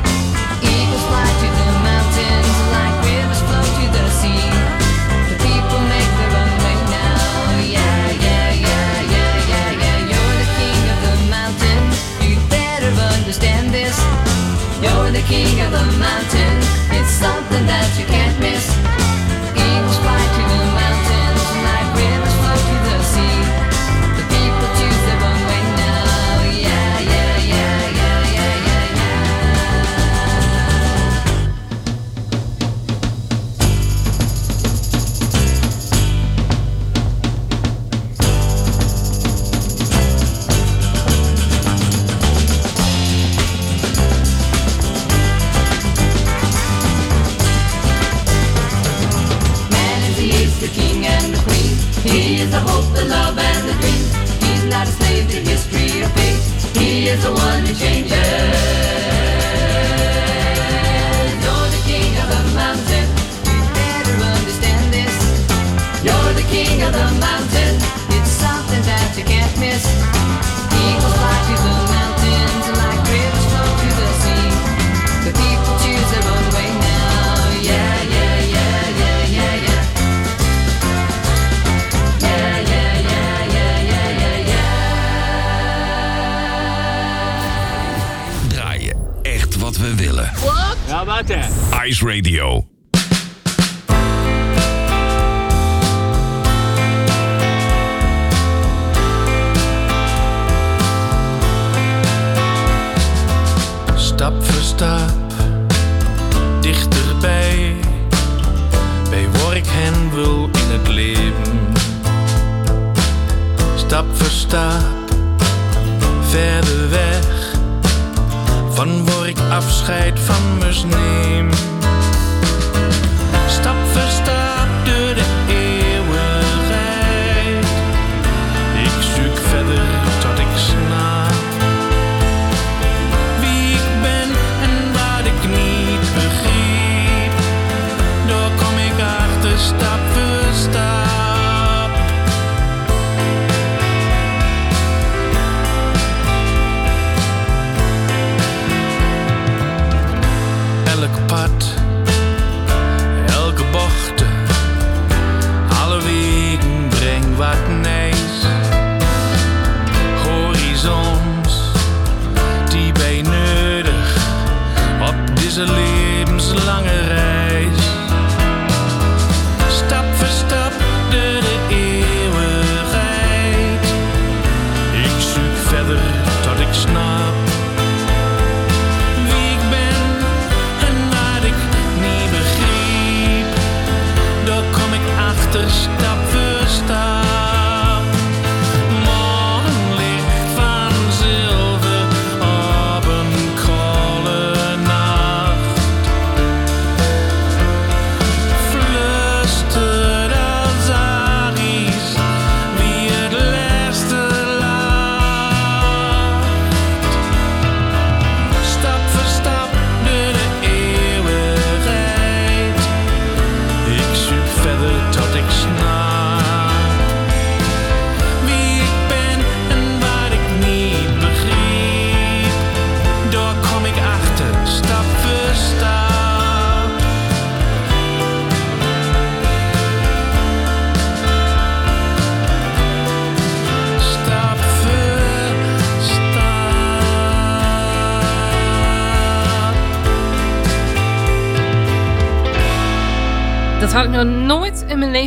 King 15.28 15.60
of 15.60 15.72
the 15.72 15.84
mountain. 16.00 16.58
It's 16.98 17.12
something 17.12 17.66
that 17.66 18.00
you 18.00 18.06
can't 18.06 18.40
miss. 18.40 18.57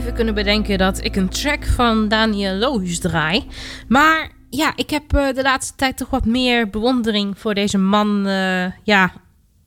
Kunnen 0.04 0.34
bedenken 0.34 0.78
dat 0.78 1.04
ik 1.04 1.16
een 1.16 1.28
track 1.28 1.66
van 1.66 2.08
Daniel 2.08 2.54
Lohuus 2.54 2.98
draai. 2.98 3.46
Maar 3.88 4.30
ja, 4.50 4.72
ik 4.76 4.90
heb 4.90 5.14
eh, 5.14 5.34
de 5.34 5.42
laatste 5.42 5.74
tijd 5.76 5.96
toch 5.96 6.10
wat 6.10 6.24
meer 6.24 6.70
bewondering 6.70 7.38
voor 7.38 7.54
deze 7.54 7.78
man 7.78 8.26
eh, 8.26 8.66
ja, 8.84 9.12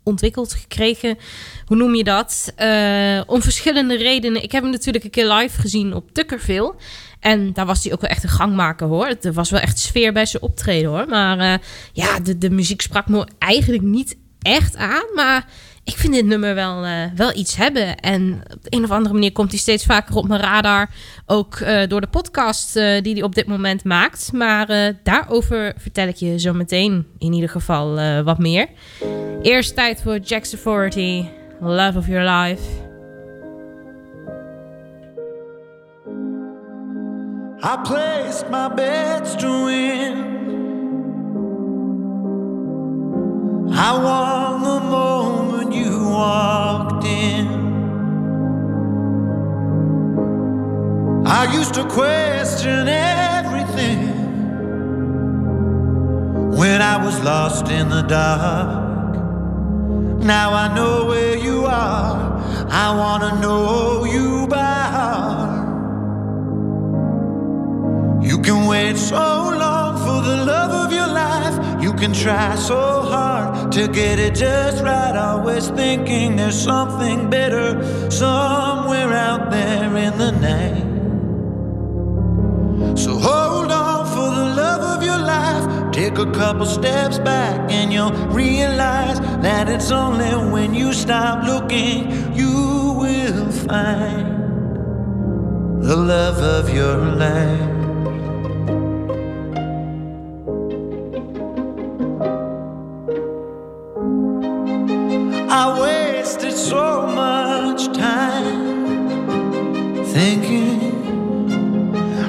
ontwikkeld 0.04 0.54
gekregen. 0.54 1.18
Hoe 1.66 1.78
noem 1.78 1.96
je 1.96 2.04
dat? 2.04 2.54
Eh, 2.56 3.22
om 3.26 3.42
verschillende 3.42 3.98
redenen. 3.98 4.44
Ik 4.44 4.52
heb 4.52 4.64
hem 4.64 4.72
natuurlijk 4.72 5.04
een 5.04 5.10
keer 5.10 5.34
live 5.34 5.62
gezien 5.62 5.94
op 5.94 6.12
Tukkerville. 6.12 6.76
En 7.20 7.54
daar 7.54 7.66
was 7.66 7.84
hij 7.84 7.94
ook 7.94 8.02
wel 8.02 8.10
echt 8.10 8.24
een 8.24 8.30
gangmaker 8.30 8.88
hoor. 8.88 9.16
Er 9.22 9.34
was 9.34 9.50
wel 9.50 9.60
echt 9.60 9.80
sfeer 9.80 10.14
bij 10.14 10.26
zijn 10.26 10.44
optreden 10.44 10.90
hoor. 10.90 11.08
Maar 11.08 11.62
ja, 11.94 12.20
de, 12.20 12.38
de 12.38 12.50
muziek 12.50 12.82
sprak 12.82 13.08
me 13.08 13.28
eigenlijk 13.38 13.84
niet 13.84 14.18
echt 14.42 14.76
aan. 14.76 15.06
Maar 15.16 15.46
ik 15.84 15.98
vind 15.98 16.14
dit 16.14 16.26
nummer 16.26 16.56
wel, 16.56 16.86
eh, 16.86 17.04
wel 17.16 17.36
iets 17.36 17.56
hebben. 17.56 18.00
En 18.00 18.42
op 18.54 18.64
de 18.64 18.76
een 18.78 18.84
of 18.84 18.92
andere 18.92 19.14
manier 19.14 19.32
komt 19.32 19.50
hij 19.50 19.60
steeds 19.60 19.86
vaker 19.86 20.16
op 20.16 20.28
mijn 20.28 20.42
radar. 20.42 20.90
Ook 21.26 21.56
eh, 21.56 21.88
door 21.88 22.02
de 22.02 22.08
podcast 22.08 22.76
eh, 22.76 23.02
die 23.02 23.14
hij 23.14 23.24
op 23.24 23.36
dit 23.36 23.48
moment 23.48 23.84
maakt. 23.84 24.32
Maar 24.32 24.94
daarover 25.04 25.74
vertel 25.78 26.08
ik 26.08 26.16
je 26.16 26.40
zo 26.40 26.54
meteen 26.54 27.08
in 27.18 27.34
ieder 27.34 27.50
geval 27.50 28.24
wat 28.24 28.38
meer. 28.38 28.68
Eerst 29.42 29.76
tijd 29.76 30.02
voor 30.02 30.18
Jack's 30.18 30.54
Authority. 30.54 31.26
Love 31.62 31.98
of 31.98 32.08
Your 32.08 32.30
Life. 32.30 32.64
I 37.64 37.78
placed 37.84 38.50
my 38.50 38.70
bets 38.76 39.36
to. 39.36 39.54
I 43.72 43.98
won 44.04 44.64
the 44.64 44.80
moment 44.90 45.74
you 45.74 46.10
walked 46.10 47.06
in. 47.06 47.48
I 51.26 51.54
used 51.54 51.74
to 51.76 51.86
question 51.86 52.88
everything 52.88 54.08
when 56.58 56.82
I 56.82 57.04
was 57.04 57.20
lost 57.24 57.70
in 57.70 57.90
the 57.90 58.02
dark. 58.02 59.16
Now 60.24 60.54
I 60.54 60.74
know 60.76 61.06
where 61.06 61.38
you 61.38 61.66
are. 61.66 62.42
I 62.70 62.96
want 62.98 63.24
to 63.24 63.40
know 63.42 64.06
you 64.06 64.48
by 64.48 64.58
heart. 64.58 65.53
You 68.24 68.38
can 68.40 68.68
wait 68.68 68.98
so 68.98 69.16
long 69.16 69.98
for 69.98 70.22
the 70.28 70.46
love 70.46 70.72
of 70.86 70.94
your 70.94 71.08
life. 71.08 71.84
You 71.84 71.94
can 71.94 72.14
try 72.14 72.56
so 72.56 73.02
hard 73.02 73.72
to 73.74 73.88
get 73.88 74.18
it 74.18 74.34
just 74.36 74.82
right. 74.82 75.16
Always 75.16 75.70
thinking 75.70 76.38
there's 76.38 76.60
something 76.60 77.30
better 77.30 77.84
somewhere 78.10 79.12
out 79.12 79.52
there 79.52 79.98
in 79.98 80.18
the 80.18 80.32
night. 80.32 80.94
So 82.98 83.18
hold 83.18 83.72
on 83.72 84.06
for 84.16 84.30
the 84.40 84.56
love 84.56 84.82
of 84.98 85.04
your 85.04 85.20
life. 85.20 85.92
Take 85.92 86.18
a 86.18 86.32
couple 86.32 86.66
steps 86.66 87.20
back 87.20 87.70
and 87.72 87.92
you'll 87.92 88.14
realize 88.30 89.20
that 89.42 89.68
it's 89.68 89.92
only 89.92 90.30
when 90.52 90.74
you 90.74 90.94
stop 90.94 91.46
looking 91.46 92.34
you 92.34 92.96
will 92.98 93.52
find 93.52 94.34
the 95.84 95.98
love 95.98 96.38
of 96.38 96.74
your 96.74 96.98
life. 96.98 97.73
Wasted 106.34 106.58
so 106.58 107.06
much 107.08 107.86
time 107.96 109.26
thinking 110.06 110.80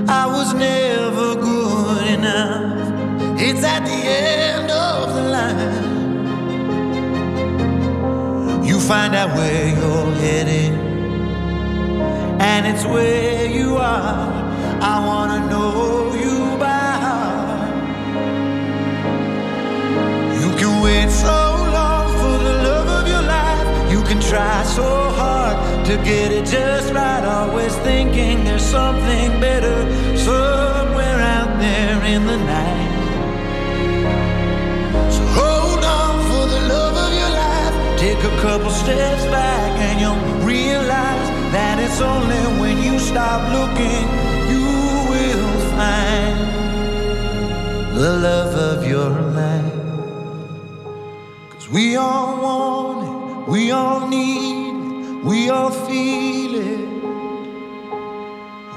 I 0.08 0.26
was 0.26 0.52
never 0.52 1.34
good 1.36 2.06
enough. 2.18 3.40
It's 3.40 3.64
at 3.64 3.84
the 3.84 3.92
end 3.92 4.70
of 4.70 5.14
the 5.14 5.22
line. 5.36 5.84
You 8.64 8.78
find 8.78 9.14
out 9.14 9.34
where 9.36 9.68
you're 9.68 10.14
heading, 10.16 10.74
and 12.40 12.66
it's 12.66 12.84
where 12.84 13.33
to 25.96 26.04
get 26.04 26.32
it 26.32 26.44
just 26.44 26.92
right. 26.92 27.24
Always 27.24 27.74
thinking 27.88 28.44
there's 28.44 28.64
something 28.64 29.28
better 29.40 29.76
somewhere 30.16 31.20
out 31.36 31.52
there 31.60 32.02
in 32.14 32.26
the 32.26 32.36
night. 32.36 32.94
So 35.14 35.22
hold 35.38 35.84
on 35.84 36.14
for 36.28 36.44
the 36.54 36.62
love 36.74 36.96
of 37.06 37.12
your 37.20 37.32
life. 37.44 37.74
Take 38.00 38.18
a 38.32 38.34
couple 38.42 38.70
steps 38.70 39.24
back 39.26 39.72
and 39.86 40.00
you'll 40.00 40.46
realize 40.46 41.28
that 41.56 41.78
it's 41.78 42.00
only 42.00 42.42
when 42.60 42.76
you 42.82 42.98
stop 42.98 43.40
looking 43.58 44.04
you 44.52 44.66
will 45.12 45.50
find 45.78 46.36
the 47.96 48.12
love 48.28 48.54
of 48.70 48.88
your 48.88 49.10
life. 49.40 49.74
Cause 51.50 51.68
we 51.68 51.94
all 51.96 52.42
want 52.42 52.98
it, 53.06 53.50
we 53.52 53.70
all 53.70 54.08
need 54.08 54.54
it, 54.58 54.63
we 55.44 55.50
all 55.50 55.70
feel 55.70 56.54
it. 56.54 56.88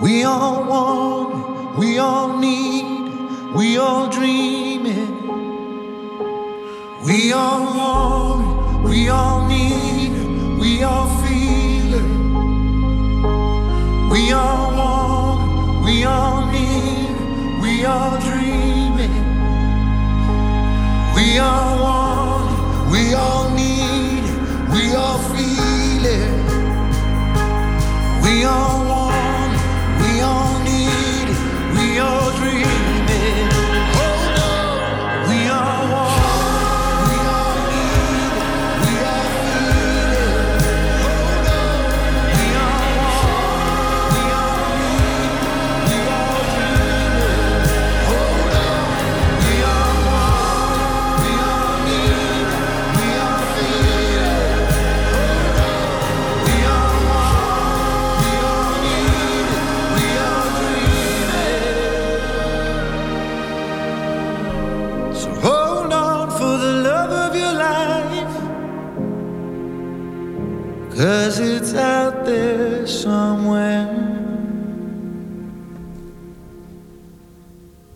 We 0.01 0.24
all 0.26 0.65
want 0.65 1.30
it, 1.34 1.80
we 1.80 1.97
all 1.97 2.38
need 2.38 2.84
it, 2.84 3.55
we 3.55 3.78
all 3.78 4.09
dream 4.09 4.86
it. 4.86 5.09
We 7.05 7.32
all 7.32 7.63
want 7.78 8.41
it, 8.43 8.89
we 8.89 9.07
all 9.07 9.47
need 9.47 10.11
it, 10.11 10.59
we 10.59 10.84
all 10.84 11.07
feel 11.22 11.93
it. 12.03 12.11
We 14.11 14.34
all 14.34 14.68
want 14.76 15.39
it, 15.47 15.86
we 15.86 16.03
all 16.03 16.51
need 16.51 17.11
it, 17.11 17.61
we 17.61 17.86
all 17.86 18.20
dream 18.20 18.99
it. 19.07 19.15
We 21.15 21.39
all 21.39 21.80
want 21.86 22.51
it, 22.51 22.91
we 22.91 23.13
all 23.13 23.49
need 23.55 24.24
it, 24.26 24.70
we 24.74 24.95
all 24.95 25.18
feel 25.32 26.05
it. 26.05 26.36
We 28.28 28.43
all 28.43 28.86
want 28.86 29.53
we 30.01 30.19
all 30.19 30.59
need 30.59 31.30
we 31.78 31.97
all 31.99 32.30
dream 32.36 32.76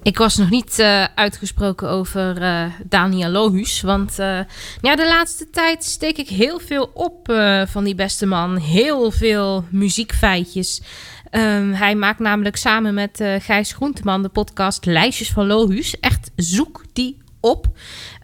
Ik 0.03 0.17
was 0.17 0.37
nog 0.37 0.49
niet 0.49 0.79
eh, 0.79 1.03
uitgesproken 1.15 1.89
over 1.89 2.41
eh, 2.41 2.65
Daniel 2.83 3.29
Lohuus. 3.29 3.81
Want 3.81 4.19
eh, 4.19 4.39
ja, 4.81 4.95
de 4.95 5.07
laatste 5.07 5.49
tijd 5.49 5.83
steek 5.83 6.17
ik 6.17 6.29
heel 6.29 6.59
veel 6.59 6.91
op 6.93 7.33
van 7.67 7.83
die 7.83 7.95
beste 7.95 8.25
man. 8.25 8.57
Heel 8.57 9.11
veel 9.11 9.65
muziekfeitjes. 9.69 10.81
Ehm, 11.29 11.71
hij 11.71 11.95
maakt 11.95 12.19
namelijk 12.19 12.55
samen 12.55 12.93
met 12.93 13.23
Gijs 13.39 13.73
Groenteman 13.73 14.21
de 14.21 14.29
podcast 14.29 14.85
Lijstjes 14.85 15.31
van 15.31 15.47
Lohuus. 15.47 15.99
Echt 15.99 16.31
zoek 16.35 16.83
die 16.93 17.17
op. 17.39 17.67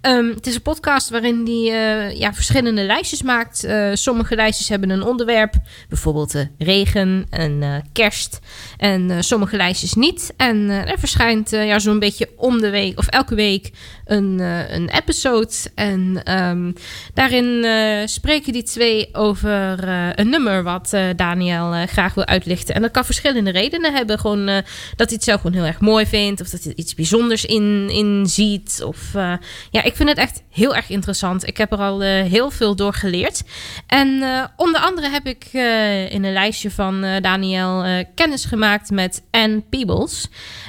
Ehm, 0.08 0.28
het 0.28 0.48
is 0.48 0.56
een 0.56 0.62
podcast 0.62 1.10
waarin 1.10 1.46
hij 1.46 2.16
ja, 2.18 2.34
verschillende 2.34 2.84
lijstjes 2.84 3.22
maakt. 3.22 3.64
Eh, 3.64 3.90
sommige 3.94 4.36
lijstjes 4.36 4.70
hebben 4.70 4.90
een 4.90 5.04
onderwerp, 5.04 5.54
bijvoorbeeld 5.90 6.36
eh, 6.36 6.42
regen 6.58 7.26
en 7.30 7.64
eh, 7.64 7.76
kerst. 7.94 8.40
En 8.78 9.12
eh, 9.12 9.18
sommige 9.20 9.56
lijstjes 9.58 9.94
niet. 9.94 10.34
En 10.38 10.70
eh, 10.70 10.92
er 10.92 11.00
verschijnt 11.00 11.54
eh, 11.54 11.68
ja, 11.68 11.80
zo'n 11.80 12.00
beetje 12.00 12.30
om 12.36 12.62
de 12.62 12.70
week 12.70 12.98
of 13.00 13.08
elke 13.08 13.36
week 13.36 13.72
een, 14.06 14.40
eh, 14.40 14.70
een 14.76 14.90
episode. 14.90 15.54
En 15.76 16.22
ehm, 16.24 16.72
daarin 17.14 17.64
eh, 17.64 18.08
spreken 18.08 18.54
die 18.54 18.64
twee 18.64 19.10
over 19.16 19.88
eh, 19.88 20.10
een 20.16 20.30
nummer 20.30 20.64
wat 20.64 20.94
eh, 20.94 21.04
Daniel 21.16 21.74
eh, 21.74 21.88
graag 21.88 22.14
wil 22.14 22.26
uitlichten. 22.26 22.76
En 22.76 22.82
dat 22.82 22.92
kan 22.92 23.06
verschillende 23.06 23.52
redenen 23.52 23.94
hebben. 23.94 24.20
Gewoon 24.20 24.48
eh, 24.48 24.56
dat 24.96 25.08
hij 25.08 25.16
het 25.16 25.24
zelf 25.24 25.42
gewoon 25.42 25.56
heel 25.56 25.66
erg 25.66 25.80
mooi 25.80 26.06
vindt. 26.06 26.42
Of 26.42 26.50
dat 26.50 26.64
hij 26.64 26.74
iets 26.76 26.96
bijzonders 26.96 27.46
in, 27.46 27.90
in 27.90 28.26
ziet. 28.28 28.82
Of 28.86 29.16
eh, 29.16 29.34
ja, 29.72 29.84
ik 29.84 29.96
vind 29.98 30.10
het 30.10 30.18
echt 30.18 30.44
heel 30.50 30.76
erg 30.76 30.90
interessant. 30.90 31.48
Ik 31.48 31.58
heb 31.58 31.72
er 31.72 31.78
al 31.78 32.04
eh, 32.04 32.24
heel 32.24 32.50
veel 32.52 32.76
door 32.76 32.94
geleerd. 32.94 33.44
En 33.88 34.22
eh, 34.22 34.44
onder 34.56 34.82
andere 34.82 35.10
heb 35.10 35.26
ik 35.26 35.44
eh, 35.52 36.12
in 36.12 36.24
een 36.24 36.34
lijstje 36.34 36.72
van 36.72 37.06
Daniel 37.22 38.06
kennis 38.16 38.46
gemaakt 38.46 38.90
met 38.90 39.24
Anne 39.32 39.62
Peebles. 39.70 40.28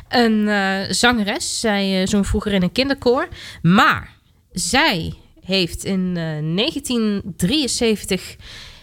Een 0.09 0.49
zangeres. 0.95 1.61
Zij 1.61 2.07
zong 2.07 2.26
vroeger 2.26 2.53
in 2.53 2.62
een 2.62 2.72
kinderkoor. 2.72 3.29
Maar 3.62 4.11
zij 4.53 5.14
heeft 5.49 5.85
in 5.85 6.09
eh, 6.16 6.22
1973 6.57 8.37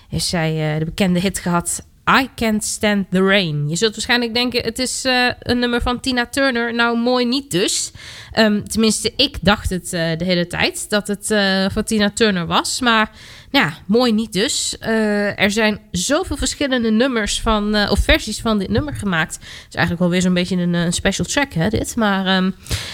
heeft 0.09 0.25
zij 0.25 0.79
de 0.79 0.85
bekende 0.85 1.19
hit 1.19 1.39
gehad. 1.39 1.87
I 2.09 2.29
Can't 2.35 2.63
Stand 2.63 3.11
the 3.11 3.21
Rain. 3.21 3.69
Je 3.69 3.75
zult 3.75 3.91
waarschijnlijk 3.91 4.33
denken, 4.33 4.63
het 4.63 4.79
is 4.79 5.05
eh, 5.05 5.27
een 5.39 5.59
nummer 5.59 5.81
van 5.81 5.99
Tina 5.99 6.25
Turner. 6.25 6.73
Nou, 6.73 6.97
mooi 6.97 7.25
niet 7.25 7.51
dus. 7.51 7.91
Ehm, 8.31 8.63
tenminste, 8.63 9.13
ik 9.15 9.37
dacht 9.41 9.69
het 9.69 9.93
eh, 9.93 10.17
de 10.17 10.25
hele 10.25 10.47
tijd 10.47 10.89
dat 10.89 11.07
het 11.07 11.31
eh, 11.31 11.65
van 11.71 11.83
Tina 11.83 12.09
Turner 12.09 12.45
was. 12.45 12.81
Maar 12.81 13.11
nou 13.51 13.65
ja, 13.65 13.73
mooi 13.85 14.11
niet 14.11 14.33
dus. 14.33 14.75
Er 14.79 15.51
zijn 15.51 15.79
zoveel 15.91 16.37
verschillende 16.37 16.91
nummers 16.91 17.41
van, 17.41 17.89
of 17.89 17.99
versies 17.99 18.41
van 18.41 18.59
dit 18.59 18.69
nummer 18.69 18.95
gemaakt. 18.95 19.33
Het 19.33 19.65
is 19.69 19.75
eigenlijk 19.75 19.99
wel 19.99 20.09
weer 20.09 20.21
zo'n 20.21 20.33
beetje 20.33 20.57
een, 20.57 20.93
special 20.93 21.25
track, 21.27 21.53
hè, 21.53 21.69
dit. 21.69 21.95
Maar 21.95 22.25
ehm 22.25 22.51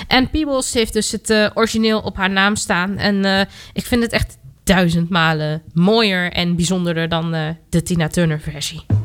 Anne 0.08 0.28
Peebles 0.28 0.74
heeft 0.74 0.94
dus 0.94 1.12
het 1.12 1.52
origineel 1.54 2.00
op 2.00 2.18
haar 2.18 2.30
naam 2.30 2.56
staan. 2.56 2.98
En 2.98 3.48
ik 3.74 3.86
vind 3.86 4.04
het 4.04 4.12
echt 4.12 4.38
duizend 4.64 5.10
malen 5.10 5.62
mooier 5.74 6.32
en 6.32 6.56
bijzonderder 6.56 7.10
dan 7.10 7.56
de 7.70 7.84
Tina 7.84 8.08
Turner 8.08 8.40
versie. 8.40 9.01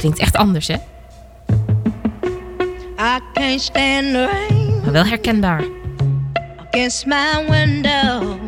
Klinkt 0.00 0.18
echt 0.18 0.36
anders, 0.36 0.66
hè? 0.66 0.74
I 2.98 3.18
can't 3.34 3.60
stand 3.60 4.12
the 4.12 4.26
rain 4.48 4.80
Maar 4.82 4.92
wel 4.92 5.04
herkenbaar. 5.04 5.62
against 6.72 7.06
my 7.06 7.44
window, 7.48 8.38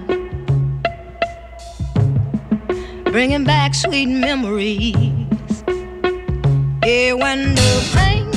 bringing 3.05 3.45
back 3.45 3.75
sweet 3.75 4.09
memories. 4.09 4.95
Yeah, 6.85 7.15
when 7.15 7.55
the 7.55 7.91
rain, 7.95 8.31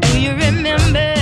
do 0.00 0.18
you 0.20 0.32
remember 0.36 1.13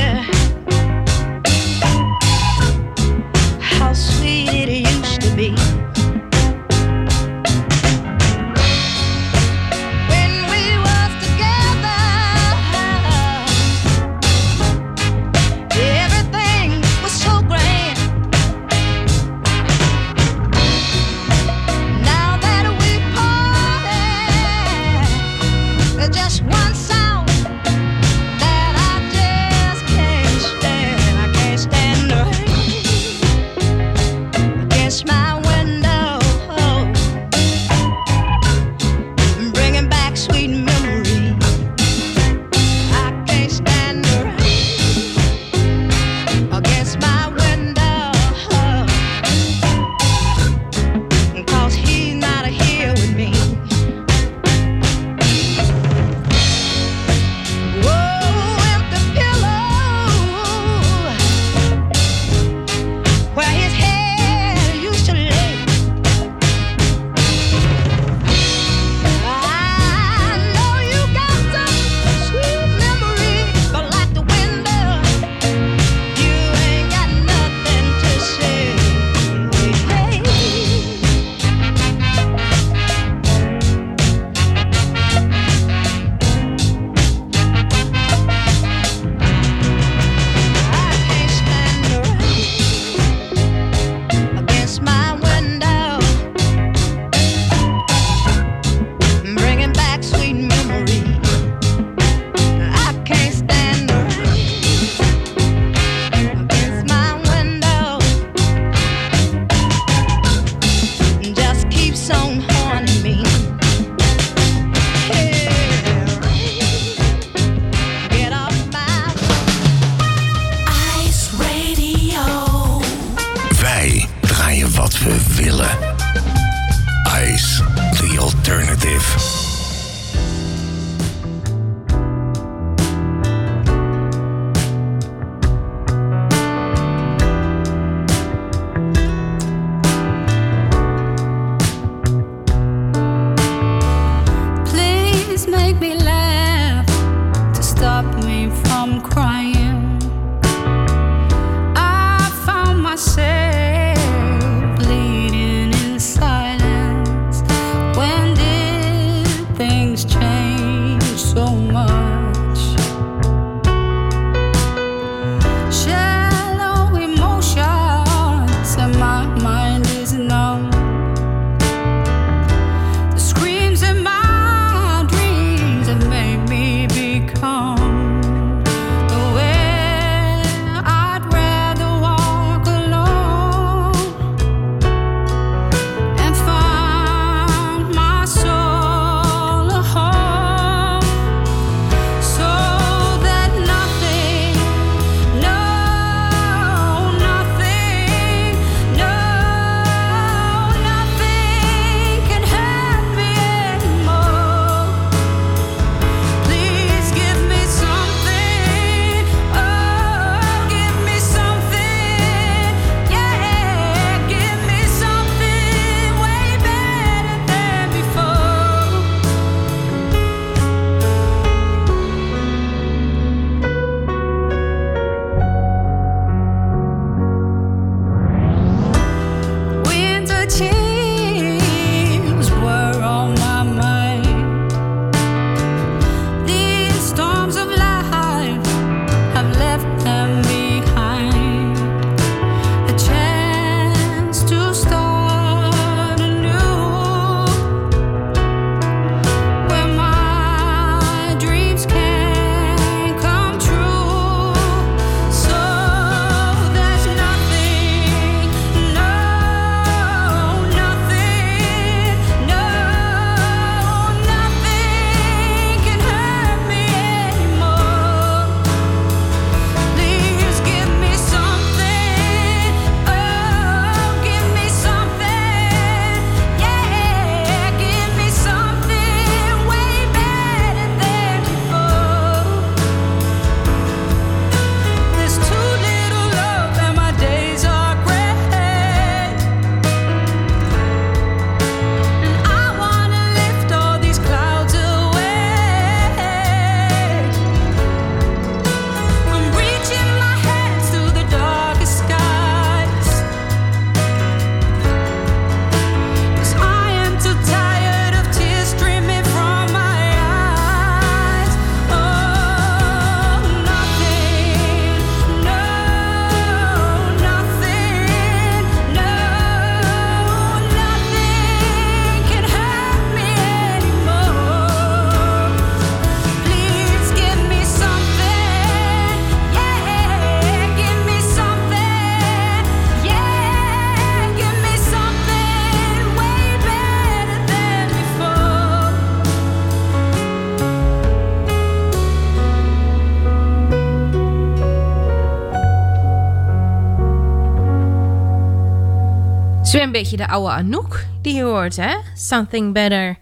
beetje 350.02 350.16
de 350.16 350.28
oude 350.28 350.50
Anouk 350.50 351.04
die 351.20 351.34
je 351.34 351.42
hoort, 351.42 351.76
hè? 351.76 351.96
Something 352.14 352.72
Better. 352.72 353.16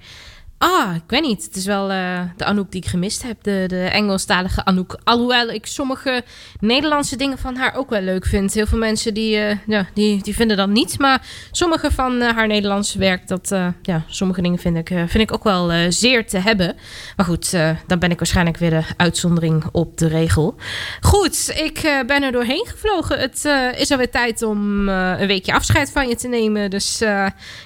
Ah, 0.81 0.95
ik 0.95 1.03
weet 1.07 1.23
niet. 1.23 1.45
Het 1.45 1.57
is 1.57 1.67
wel 1.67 1.91
eh, 1.91 2.21
de 2.37 2.45
Anouk 2.45 2.71
die 2.71 2.83
ik 2.83 2.89
gemist 2.89 3.23
heb. 3.23 3.43
De, 3.43 3.65
de 3.67 3.85
Engelstalige 3.85 4.65
Anouk. 4.65 4.99
Alhoewel 5.05 5.49
ik 5.49 5.67
sommige 5.67 6.23
Nederlandse 6.61 7.17
dingen 7.17 7.39
van 7.39 7.57
haar 7.57 7.75
ook 7.75 7.91
wel 7.91 8.01
leuk 8.01 8.27
vind. 8.27 8.55
Heel 8.55 8.67
veel 8.67 8.79
mensen 8.79 9.15
die, 9.15 9.37
eh, 9.37 9.57
ja, 9.67 9.87
die, 9.95 10.23
die 10.23 10.35
vinden 10.35 10.57
dat 10.57 10.69
niet. 10.69 10.99
Maar 10.99 11.27
sommige 11.51 11.91
van 11.91 12.21
eh, 12.21 12.35
haar 12.35 12.47
Nederlandse 12.47 12.99
werk, 12.99 13.29
dat, 13.29 13.49
ja, 13.83 14.05
sommige 14.07 14.43
dingen 14.43 14.59
vind 14.59 14.77
ik, 14.77 14.89
vind 14.89 15.15
ik 15.15 15.33
ook 15.33 15.45
wel 15.45 15.93
zeer 15.93 16.27
te 16.27 16.39
hebben. 16.39 16.77
Maar 17.17 17.27
goed, 17.27 17.51
dan 17.87 17.99
ben 17.99 18.11
ik 18.11 18.19
waarschijnlijk 18.19 18.57
weer 18.57 18.71
de 18.71 18.83
uitzondering 18.97 19.65
op 19.73 19.99
de 19.99 20.09
regel. 20.09 20.55
Goed, 21.01 21.53
ik 21.57 22.03
ben 22.07 22.23
er 22.23 22.33
doorheen 22.33 22.67
gevlogen. 22.67 23.19
Het 23.19 23.45
is 23.79 23.91
alweer 23.91 24.11
tijd 24.11 24.43
om 24.43 24.89
een 24.89 25.27
weekje 25.27 25.53
afscheid 25.53 25.91
van 25.91 26.09
je 26.09 26.17
te 26.17 26.29
nemen. 26.29 26.71
Dus 26.71 26.99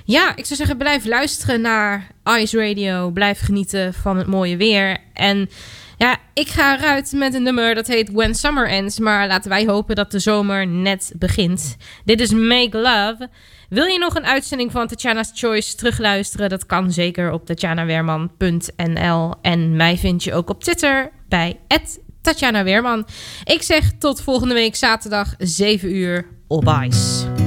ja, 0.05 0.37
ik 0.37 0.47
zou 0.47 0.55
zeggen, 0.55 0.77
blijf 0.77 1.05
luisteren 1.05 1.61
naar 1.61 2.14
Ice 2.25 2.69
Radio. 2.69 3.11
Blijf 3.11 3.41
genieten 3.41 3.95
van 3.95 4.17
het 4.17 4.27
mooie 4.27 4.57
weer. 4.57 4.99
En 5.13 5.49
ja, 5.99 6.17
ik 6.35 6.49
ga 6.49 6.79
eruit 6.79 7.13
met 7.13 7.35
een 7.35 7.43
nummer 7.43 7.75
dat 7.75 7.87
heet 7.87 8.13
When 8.13 8.35
Summer 8.35 8.69
Ends. 8.69 8.99
Maar 8.99 9.27
laten 9.27 9.51
wij 9.51 9.67
hopen 9.67 9.95
dat 9.95 10.11
de 10.11 10.19
zomer 10.19 10.67
net 10.67 11.13
begint. 11.17 11.77
Dit 12.05 12.21
is 12.21 12.33
Make 12.33 12.79
Love. 12.79 13.29
Wil 13.69 13.85
je 13.85 13.99
nog 13.99 14.15
een 14.15 14.27
uitzending 14.27 14.73
van 14.73 14.87
Tatjana's 14.87 15.31
Choice 15.35 15.77
terugluisteren? 15.77 16.49
Dat 16.49 16.67
kan 16.67 16.93
zeker 16.93 17.33
op 17.33 17.47
tatjanaweerman.nl. 17.47 19.35
En 19.43 19.77
mij 19.77 19.97
vind 19.99 20.25
je 20.25 20.35
ook 20.35 20.51
op 20.51 20.63
Twitter 20.63 21.11
bij 21.29 21.59
Tatjana 22.23 22.65
Weerman. 22.65 23.07
Ik 23.45 23.63
zeg 23.63 23.93
tot 23.99 24.23
volgende 24.23 24.55
week 24.55 24.77
zaterdag 24.77 25.35
7 25.39 25.95
uur 25.97 26.27
op 26.47 26.79
Ice. 26.83 27.44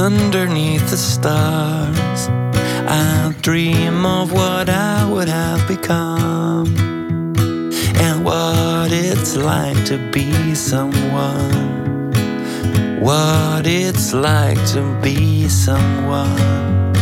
Underneath 0.00 0.88
the 0.88 0.96
stars, 0.96 2.28
I 2.88 3.34
dream 3.42 4.06
of 4.06 4.32
what 4.32 4.70
I 4.70 5.06
would 5.06 5.28
have 5.28 5.68
become 5.68 6.74
and 7.96 8.24
what 8.24 8.92
it's 8.92 9.36
like 9.36 9.84
to 9.84 9.98
be 10.10 10.54
someone. 10.54 12.12
What 13.02 13.66
it's 13.66 14.14
like 14.14 14.56
to 14.68 14.98
be 15.02 15.50
someone. 15.50 16.94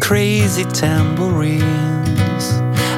Crazy 0.00 0.64
tambourines, 0.64 1.62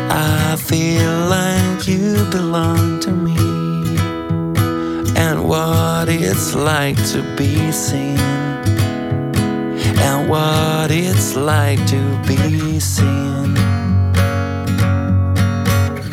I 0.09 0.57
feel 0.59 1.27
like 1.27 1.87
you 1.87 2.25
belong 2.31 3.01
to 3.01 3.11
me 3.13 3.50
and 5.21 5.47
what 5.47 6.09
it's 6.09 6.55
like 6.55 6.97
to 7.13 7.21
be 7.37 7.71
seen, 7.71 8.19
and 10.09 10.31
what 10.31 10.91
it's 10.91 11.37
like 11.37 11.79
to 11.87 12.01
be 12.27 12.81
seen. 12.81 13.55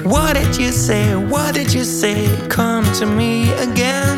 What 0.03 0.33
did 0.35 0.57
you 0.57 0.71
say? 0.73 1.15
What 1.15 1.55
did 1.55 1.73
you 1.73 1.85
say? 1.85 2.19
Come 2.49 2.83
to 2.99 3.05
me 3.05 3.53
again. 3.67 4.17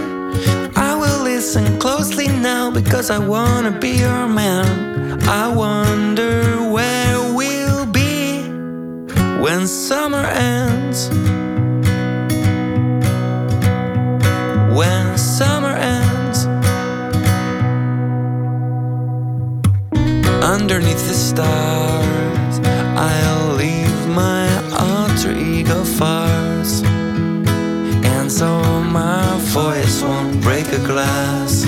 I 0.75 0.95
will 0.95 1.21
listen 1.23 1.77
closely 1.77 2.27
now 2.27 2.71
because 2.71 3.11
I 3.11 3.19
wanna 3.19 3.71
be 3.71 3.91
your 4.05 4.27
man. 4.27 5.21
I 5.27 5.45
wonder 5.65 6.33
where 6.75 7.17
we'll 7.37 7.85
be 7.85 8.41
when 9.43 9.67
summer 9.67 10.25
ends. 10.53 11.09
When 14.79 15.17
summer 15.17 15.75
ends. 15.75 16.45
Underneath 20.55 21.03
the 21.11 21.17
stars, 21.29 22.55
I'll 23.11 23.55
leave 23.55 23.99
my 24.07 24.47
alter 24.87 25.33
ego 25.37 25.83
farce. 25.83 26.81
And 28.13 28.31
so 28.31 28.49
my 29.01 29.25
voice 29.57 30.01
won't 30.01 30.41
break 30.41 30.67
a 30.67 30.81
glass. 30.91 31.65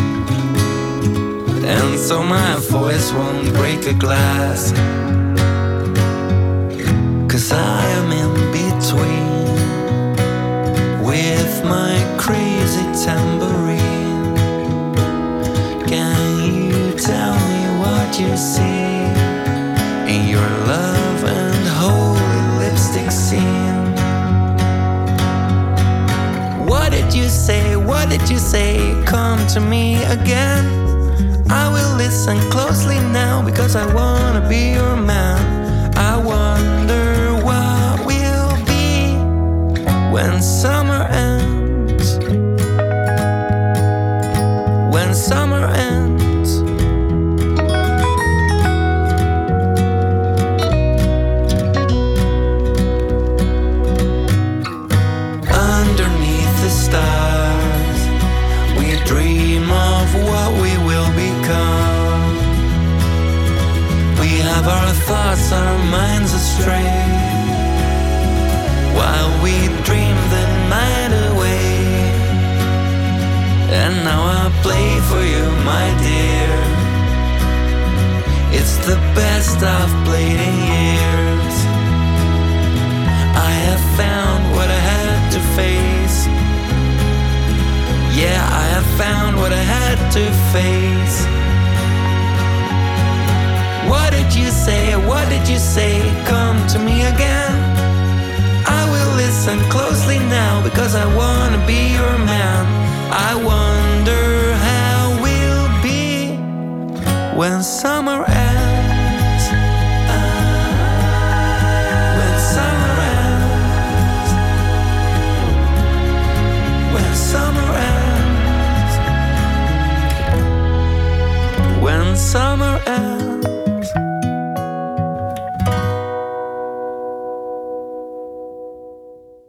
And 1.76 2.00
so 2.00 2.24
my 2.24 2.56
voice 2.78 3.12
won't 3.12 3.54
break 3.60 3.82
a 3.88 3.94
glass. 4.06 4.72
Cause 7.30 7.52
I 7.52 7.84
am 7.98 8.08
in 8.22 8.51
with 11.22 11.64
my 11.64 11.96
crazy 12.18 12.86
tambourine. 13.06 14.34
Can 15.86 16.20
you 16.46 16.98
tell 16.98 17.36
me 17.50 17.62
what 17.84 18.20
you 18.20 18.32
see 18.36 18.88
in 20.14 20.22
your 20.28 20.50
love 20.72 21.20
and 21.40 21.64
holy 21.82 22.42
lipstick 22.62 23.12
scene? 23.12 23.82
What 26.66 26.92
did 26.92 27.14
you 27.14 27.28
say? 27.30 27.76
What 27.76 28.10
did 28.10 28.28
you 28.28 28.40
say? 28.40 28.78
Come 29.06 29.46
to 29.54 29.60
me 29.60 30.04
again. 30.18 30.64
I 31.52 31.66
will 31.74 31.94
listen 31.98 32.38
closely 32.50 33.00
now 33.22 33.44
because 33.46 33.76
I 33.76 33.86
wanna 33.94 34.44
be 34.50 34.62
your 34.78 34.96
man. 34.96 35.21